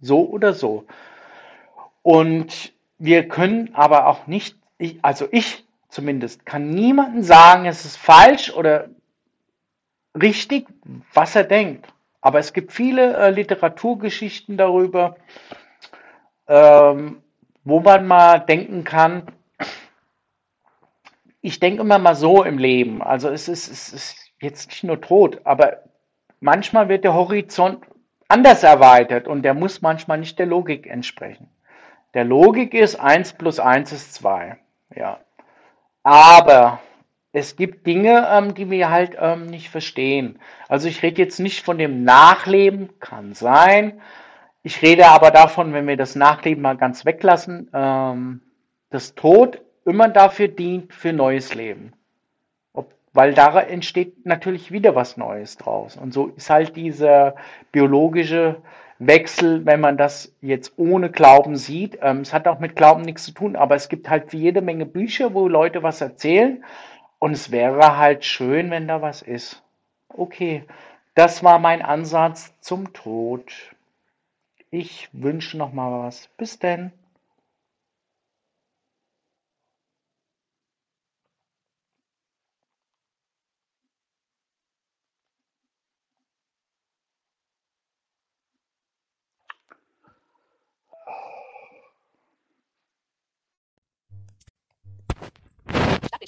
So 0.00 0.28
oder 0.28 0.52
so. 0.52 0.84
Und 2.02 2.72
wir 2.98 3.28
können 3.28 3.70
aber 3.74 4.06
auch 4.06 4.26
nicht, 4.26 4.56
ich, 4.76 4.98
also 5.02 5.26
ich 5.30 5.64
zumindest, 5.88 6.44
kann 6.44 6.70
niemanden 6.70 7.22
sagen, 7.22 7.64
es 7.66 7.84
ist 7.84 7.96
falsch 7.96 8.52
oder 8.52 8.90
richtig, 10.20 10.66
was 11.14 11.36
er 11.36 11.44
denkt. 11.44 11.86
Aber 12.20 12.38
es 12.38 12.52
gibt 12.52 12.72
viele 12.72 13.16
äh, 13.16 13.30
Literaturgeschichten 13.30 14.56
darüber, 14.56 15.16
ähm, 16.48 17.22
wo 17.64 17.80
man 17.80 18.06
mal 18.06 18.38
denken 18.40 18.84
kann, 18.84 19.22
ich 21.40 21.60
denke 21.60 21.82
immer 21.82 21.98
mal 21.98 22.16
so 22.16 22.42
im 22.42 22.58
Leben, 22.58 23.02
also 23.02 23.28
es 23.28 23.48
ist, 23.48 23.68
es 23.68 23.92
ist 23.92 24.32
jetzt 24.40 24.68
nicht 24.68 24.84
nur 24.84 25.00
Tod, 25.00 25.40
aber 25.44 25.84
manchmal 26.40 26.88
wird 26.88 27.04
der 27.04 27.14
Horizont 27.14 27.84
anders 28.28 28.62
erweitert 28.62 29.28
und 29.28 29.42
der 29.42 29.54
muss 29.54 29.80
manchmal 29.80 30.18
nicht 30.18 30.38
der 30.38 30.46
Logik 30.46 30.86
entsprechen. 30.86 31.48
Der 32.14 32.24
Logik 32.24 32.74
ist 32.74 32.96
1 32.96 33.34
plus 33.34 33.60
1 33.60 33.92
ist 33.92 34.14
2. 34.14 34.56
Ja. 34.94 35.20
Aber 36.02 36.80
es 37.32 37.56
gibt 37.56 37.86
Dinge, 37.86 38.26
ähm, 38.30 38.54
die 38.54 38.70
wir 38.70 38.90
halt 38.90 39.16
ähm, 39.20 39.46
nicht 39.46 39.68
verstehen. 39.68 40.38
Also 40.68 40.88
ich 40.88 41.02
rede 41.02 41.20
jetzt 41.22 41.40
nicht 41.40 41.64
von 41.64 41.78
dem 41.78 42.04
Nachleben, 42.04 42.88
kann 43.00 43.34
sein. 43.34 44.00
Ich 44.62 44.82
rede 44.82 45.08
aber 45.08 45.30
davon, 45.30 45.72
wenn 45.72 45.86
wir 45.86 45.96
das 45.96 46.16
Nachleben 46.16 46.62
mal 46.62 46.76
ganz 46.76 47.04
weglassen, 47.04 47.70
ähm, 47.72 48.40
dass 48.90 49.14
Tod 49.14 49.60
immer 49.84 50.08
dafür 50.08 50.48
dient 50.48 50.92
für 50.92 51.12
neues 51.12 51.54
Leben. 51.54 51.92
Ob, 52.72 52.92
weil 53.12 53.34
da 53.34 53.60
entsteht 53.60 54.26
natürlich 54.26 54.72
wieder 54.72 54.94
was 54.94 55.16
Neues 55.16 55.56
draus. 55.56 55.96
Und 55.96 56.12
so 56.12 56.28
ist 56.28 56.50
halt 56.50 56.76
dieser 56.76 57.34
biologische 57.72 58.56
Wechsel, 58.98 59.64
wenn 59.64 59.80
man 59.80 59.96
das 59.96 60.34
jetzt 60.40 60.72
ohne 60.76 61.10
Glauben 61.10 61.56
sieht. 61.56 61.98
Ähm, 62.02 62.20
es 62.20 62.32
hat 62.32 62.48
auch 62.48 62.58
mit 62.58 62.74
Glauben 62.74 63.02
nichts 63.02 63.24
zu 63.24 63.32
tun, 63.32 63.54
aber 63.54 63.74
es 63.74 63.88
gibt 63.88 64.08
halt 64.10 64.32
jede 64.32 64.60
Menge 64.60 64.86
Bücher, 64.86 65.34
wo 65.34 65.46
Leute 65.46 65.82
was 65.82 66.00
erzählen. 66.00 66.64
Und 67.18 67.32
es 67.32 67.50
wäre 67.50 67.96
halt 67.96 68.24
schön, 68.24 68.70
wenn 68.70 68.88
da 68.88 69.02
was 69.02 69.22
ist. 69.22 69.62
Okay, 70.08 70.64
das 71.14 71.42
war 71.42 71.58
mein 71.58 71.82
Ansatz 71.82 72.52
zum 72.60 72.92
Tod. 72.92 73.74
Ich 74.70 75.08
wünsche 75.12 75.56
noch 75.58 75.72
mal 75.72 76.06
was. 76.06 76.28
Bis 76.36 76.58
denn. 76.58 76.92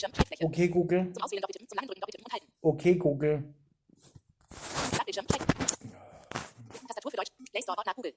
Startbildschirm, 0.00 0.14
Schaltfläche. 0.14 0.44
Okay, 0.44 0.68
Google. 0.68 1.12
Zum 1.12 1.22
Auswählen 1.22 1.42
doppeltippen, 1.42 1.68
zum 1.68 1.76
langen 1.76 1.88
Drücken 1.88 2.00
doppeltippen 2.00 2.24
und 2.24 2.32
halten. 2.32 2.48
Okay, 2.62 2.94
Google. 2.96 3.54
Startbildschirm, 4.94 5.26
Schalt. 5.28 5.44
Tastatur 6.88 7.10
für 7.10 7.16
Deutsch. 7.16 7.32
Play 7.52 7.62
Store, 7.62 7.76
Ordner, 7.76 7.94
Google. 7.94 8.14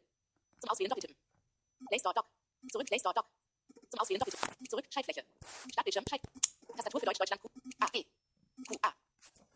Zum 0.60 0.69
Auswählen 0.69 0.89
doppeltippen. 0.89 1.17
Play 1.88 2.00
Store, 2.00 2.15
Doc. 2.15 2.26
Zurück, 2.72 2.88
Play 2.88 3.00
Store, 3.00 3.13
Doc. 3.13 3.26
Zum 3.91 4.00
Auswählen 4.00 4.19
doppeltippen. 4.19 4.67
Zurück, 4.69 4.86
Schaltfläche. 4.89 5.24
Startbildschirm, 5.72 6.06
Schalt. 6.08 6.22
Tastatur 6.76 7.00
für 7.00 7.06
Deutsch, 7.06 7.19
Deutschland, 7.19 7.41
Q, 7.41 7.50
A, 7.80 7.88
E. 7.93 8.04
Q, 8.67 8.76
A. 8.82 8.89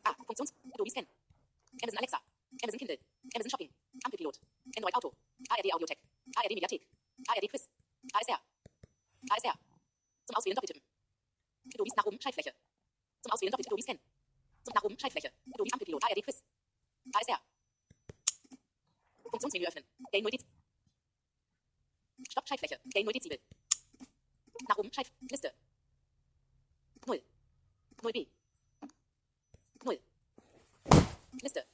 A. 0.04 0.14
Funktions, 0.26 0.54
Adobe 0.74 0.90
Scan. 0.90 1.08
Amazon 1.82 1.98
Alexa. 1.98 2.20
Amazon 2.64 2.80
Kindle. 2.80 3.00
Amazon 3.36 3.50
Shopping. 3.50 3.70
Ampelpilot. 4.04 4.40
Android 4.76 4.96
Auto. 4.96 5.14
ARD 5.50 5.74
Audiotech. 5.74 6.00
ARD 6.36 6.50
Mediathek. 6.50 6.82
ARD 7.28 7.48
Quiz. 7.50 7.70
ASR. 8.14 8.40
ASR. 9.30 9.56
Zum 10.26 10.36
Auswählen 10.36 10.56
doppeltippen. 10.56 10.77
Adobe 11.78 11.92
nach 11.96 12.06
oben, 12.06 12.20
Schaltfläche. 12.20 12.54
Zum 13.22 13.32
Auswählen 13.32 13.52
doppeltippen, 13.52 13.78
Adobe 13.78 13.84
Scan. 13.84 14.00
Zum 14.64 14.74
nach 14.74 14.84
oben, 14.84 15.00
Schaltfläche. 15.00 15.32
Adobe 15.54 15.70
Ampelpilot. 15.72 16.04
ARD 16.04 16.24
Quiz. 16.24 16.44
ASR. 17.14 17.40
Funktionsmenü 19.30 19.68
öffnen. 19.68 19.86
Gain 20.12 20.24
0 20.24 20.32
Dezibel. 20.32 20.54
Stopp 22.30 22.48
Schaltfläche. 22.48 22.80
Gain 22.94 23.06
0 23.06 23.14
Dezibel. 23.14 23.40
Nach 24.68 24.78
oben 24.78 24.92
Schalt. 24.92 25.12
Liste. 25.30 25.54
0. 27.06 27.22
0b. 28.02 28.28
0. 29.84 30.00
Liste. 31.42 31.68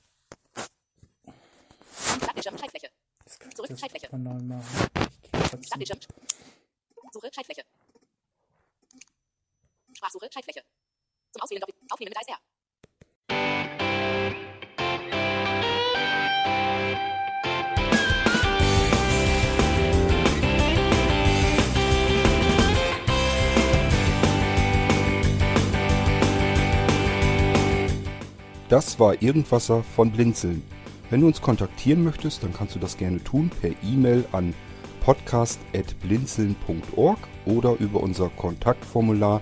Startbildschirm 2.18 2.58
Schaltfläche. 2.58 2.92
Zurück, 3.56 3.80
Schaltfläche. 3.80 4.08
Startbildschirm. 4.08 6.00
Suche 7.13 7.32
Schaltfläche. 7.34 7.63
Sprachsuche 9.95 10.29
Schaltfläche. 10.32 10.63
Zum 11.32 11.41
Auswählen 11.41 11.62
doppelt. 11.62 11.77
Aufnehmen 11.91 12.10
mit 12.10 12.17
ASR. 12.17 12.39
Das 28.73 28.97
war 28.99 29.21
Irgendwasser 29.21 29.84
von 29.84 30.12
Blinzeln. 30.12 30.63
Wenn 31.12 31.21
du 31.21 31.27
uns 31.27 31.43
kontaktieren 31.43 32.03
möchtest, 32.03 32.41
dann 32.41 32.53
kannst 32.53 32.73
du 32.73 32.79
das 32.79 32.97
gerne 32.97 33.23
tun 33.23 33.51
per 33.62 33.69
E-Mail 33.84 34.25
an 34.32 34.56
podcast.blinzeln.org 35.01 37.19
oder 37.45 37.79
über 37.79 37.99
unser 37.99 38.29
Kontaktformular 38.29 39.41